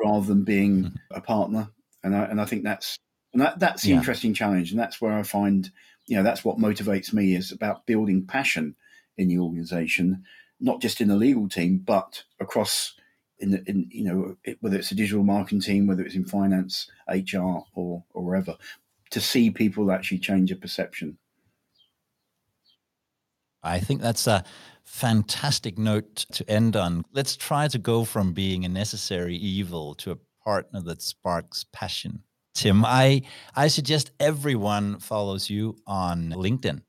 rather 0.03 0.25
than 0.25 0.43
being 0.43 0.83
mm-hmm. 0.83 0.95
a 1.11 1.21
partner. 1.21 1.69
And 2.03 2.15
I, 2.15 2.23
and 2.25 2.39
I 2.39 2.45
think 2.45 2.63
that's 2.63 2.97
and 3.33 3.41
that, 3.41 3.59
that's 3.59 3.83
the 3.83 3.89
yeah. 3.89 3.97
interesting 3.97 4.33
challenge, 4.33 4.71
and 4.71 4.79
that's 4.79 4.99
where 5.01 5.13
I 5.13 5.23
find 5.23 5.69
you 6.09 6.17
know 6.17 6.23
that's 6.23 6.43
what 6.43 6.57
motivates 6.57 7.13
me 7.13 7.35
is 7.35 7.51
about 7.51 7.85
building 7.85 8.25
passion 8.25 8.75
in 9.15 9.27
the 9.27 9.37
organization, 9.37 10.23
not 10.59 10.81
just 10.81 11.01
in 11.01 11.07
the 11.07 11.15
legal 11.15 11.47
team, 11.47 11.77
but 11.85 12.23
across 12.39 12.95
in, 13.37 13.51
the, 13.51 13.63
in 13.67 13.87
you 13.91 14.03
know 14.03 14.35
whether 14.59 14.77
it's 14.77 14.91
a 14.91 14.95
digital 14.95 15.23
marketing 15.23 15.61
team, 15.61 15.85
whether 15.85 16.03
it's 16.03 16.15
in 16.15 16.25
finance, 16.25 16.89
HR, 17.07 17.59
or 17.75 18.03
or 18.13 18.23
wherever, 18.23 18.57
to 19.11 19.21
see 19.21 19.51
people 19.51 19.91
actually 19.91 20.17
change 20.17 20.51
a 20.51 20.55
perception. 20.55 21.19
I 23.61 23.79
think 23.79 24.01
that's 24.01 24.25
a 24.25 24.43
fantastic 24.83 25.77
note 25.77 26.25
to 26.31 26.49
end 26.49 26.75
on. 26.75 27.05
Let's 27.13 27.35
try 27.35 27.67
to 27.67 27.77
go 27.77 28.03
from 28.03 28.33
being 28.33 28.65
a 28.65 28.69
necessary 28.69 29.35
evil 29.35 29.93
to 29.95 30.11
a 30.11 30.17
partner 30.43 30.81
that 30.81 31.03
sparks 31.03 31.65
passion. 31.71 32.23
Tim, 32.59 32.83
I, 32.83 33.21
I 33.55 33.69
suggest 33.69 34.11
everyone 34.19 34.99
follows 34.99 35.49
you 35.49 35.77
on 35.87 36.31
LinkedIn 36.31 36.81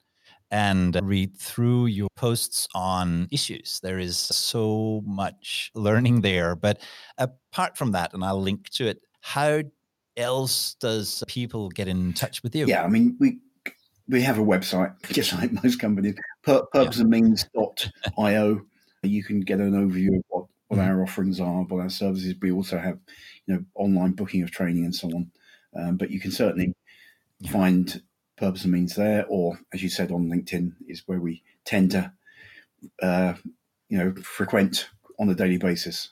and 0.51 0.99
read 1.01 1.37
through 1.37 1.87
your 1.87 2.09
posts 2.17 2.67
on 2.75 3.29
issues. 3.31 3.79
There 3.81 4.01
is 4.01 4.19
so 4.19 5.01
much 5.07 5.71
learning 5.77 6.23
there. 6.23 6.57
But 6.57 6.83
apart 7.19 7.79
from 7.79 7.93
that, 7.93 8.13
and 8.15 8.25
I'll 8.25 8.43
link 8.43 8.69
to 8.71 8.89
it, 8.89 8.99
how 9.21 9.63
else 10.17 10.75
does 10.81 11.23
people 11.29 11.69
get 11.69 11.87
in 11.87 12.15
touch 12.15 12.43
with 12.43 12.57
you? 12.57 12.67
Yeah, 12.67 12.83
I 12.83 12.89
mean, 12.89 13.17
we 13.21 13.39
we 14.09 14.23
have 14.23 14.41
a 14.41 14.45
website, 14.45 15.01
just 15.13 15.33
like 15.35 15.53
most 15.63 15.79
companies, 15.79 16.17
pur- 16.43 16.67
purposeandmeans.io. 16.75 18.61
You 19.05 19.23
can 19.23 19.39
get 19.39 19.61
an 19.61 19.75
overview 19.75 20.17
of 20.17 20.25
what, 20.31 20.47
what 20.67 20.81
mm. 20.81 20.89
our 20.89 21.01
offerings 21.01 21.39
are, 21.39 21.63
what 21.63 21.81
our 21.81 21.91
services. 21.91 22.35
We 22.43 22.51
also 22.51 22.77
have, 22.77 22.99
you 23.47 23.55
know, 23.55 23.65
online 23.77 24.15
booking 24.15 24.43
of 24.43 24.51
training 24.51 24.85
and 24.85 24.93
so 24.93 25.07
on. 25.15 25.31
Um, 25.77 25.97
but 25.97 26.11
you 26.11 26.21
can 26.21 26.31
certainly 26.31 26.75
yeah. 27.41 27.51
find 27.51 28.03
purpose 28.37 28.65
and 28.65 28.73
means 28.73 28.97
there, 28.97 29.27
or 29.29 29.59
as 29.73 29.83
you 29.83 29.89
said 29.89 30.11
on 30.11 30.29
LinkedIn, 30.29 30.73
is 30.89 31.03
where 31.07 31.21
we 31.21 31.43
tend 31.65 31.93
to, 31.93 32.13
uh, 33.03 33.35
you 33.89 33.99
know, 33.99 34.15
frequent 34.23 34.89
on 35.19 35.29
a 35.29 35.35
daily 35.35 35.59
basis. 35.59 36.11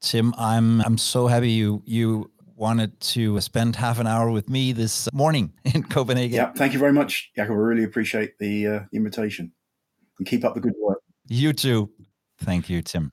Tim, 0.00 0.34
I'm 0.36 0.80
I'm 0.82 0.98
so 0.98 1.26
happy 1.26 1.50
you 1.50 1.82
you 1.84 2.30
wanted 2.56 2.98
to 3.00 3.40
spend 3.40 3.76
half 3.76 3.98
an 3.98 4.06
hour 4.06 4.30
with 4.30 4.48
me 4.48 4.72
this 4.72 5.08
morning 5.12 5.52
in 5.64 5.82
Copenhagen. 5.82 6.34
Yeah, 6.36 6.52
thank 6.52 6.72
you 6.72 6.78
very 6.78 6.92
much, 6.92 7.30
Jacob. 7.36 7.52
I 7.52 7.58
really 7.58 7.84
appreciate 7.84 8.38
the 8.38 8.66
uh, 8.66 8.80
invitation, 8.92 9.52
and 10.18 10.26
keep 10.26 10.44
up 10.44 10.54
the 10.54 10.60
good 10.60 10.74
work. 10.80 11.00
You 11.28 11.52
too. 11.52 11.90
Thank 12.38 12.68
you, 12.68 12.82
Tim. 12.82 13.12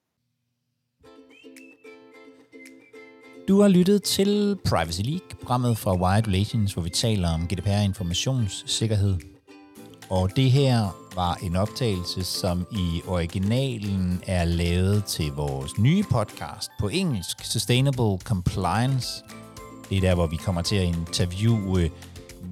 Du 3.50 3.62
har 3.62 3.68
lyttet 3.68 4.04
til 4.04 4.58
Privacy 4.66 5.02
League, 5.02 5.28
programmet 5.40 5.78
fra 5.78 5.96
Wired 5.96 6.28
Relations, 6.28 6.74
hvor 6.74 6.82
vi 6.82 6.90
taler 6.90 7.30
om 7.30 7.48
GDPR-informationssikkerhed. 7.48 9.18
Og 10.10 10.36
det 10.36 10.52
her 10.52 10.96
var 11.16 11.38
en 11.44 11.56
optagelse, 11.56 12.24
som 12.24 12.68
i 12.72 13.02
originalen 13.08 14.22
er 14.28 14.46
lavet 14.46 15.06
til 15.06 15.32
vores 15.32 15.80
nye 15.80 16.04
podcast 16.12 16.72
på 16.80 16.88
engelsk, 16.88 17.46
Sustainable 17.46 18.18
Compliance. 18.24 19.24
Det 19.90 19.98
er 19.98 20.02
der, 20.02 20.16
hvor 20.16 20.28
vi 20.28 20.36
kommer 20.36 20.62
til 20.62 20.76
at 20.76 20.84
interviewe 20.84 21.90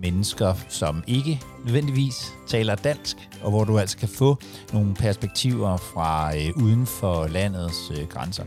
mennesker, 0.02 0.54
som 0.70 1.04
ikke 1.08 1.42
nødvendigvis 1.66 2.34
taler 2.48 2.76
dansk, 2.76 3.18
og 3.44 3.50
hvor 3.50 3.64
du 3.64 3.80
altså 3.80 3.98
kan 3.98 4.10
få 4.10 4.38
nogle 4.74 4.96
perspektiver 4.96 5.78
fra 5.78 6.38
øh, 6.38 6.64
uden 6.64 6.86
for 6.86 7.28
landets 7.28 7.92
øh, 7.92 8.08
grænser. 8.08 8.44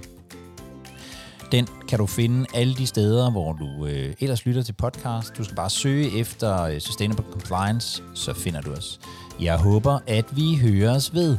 Den 1.53 1.67
kan 1.89 1.99
du 1.99 2.07
finde 2.07 2.47
alle 2.55 2.75
de 2.75 2.87
steder, 2.87 3.31
hvor 3.31 3.53
du 3.53 3.87
øh, 3.87 4.15
ellers 4.21 4.47
lytter 4.47 4.63
til 4.63 4.73
podcast. 4.73 5.37
Du 5.39 5.45
skal 5.45 5.57
bare 5.57 5.71
søge 5.71 6.19
efter 6.19 6.63
øh, 6.63 6.79
Sustainable 6.81 7.25
Compliance, 7.33 8.03
så 8.15 8.35
finder 8.35 8.61
du 8.61 8.73
os. 8.73 9.01
Jeg 9.41 9.57
håber, 9.57 9.99
at 10.07 10.25
vi 10.37 10.57
høres 10.57 11.15
ved. 11.15 11.39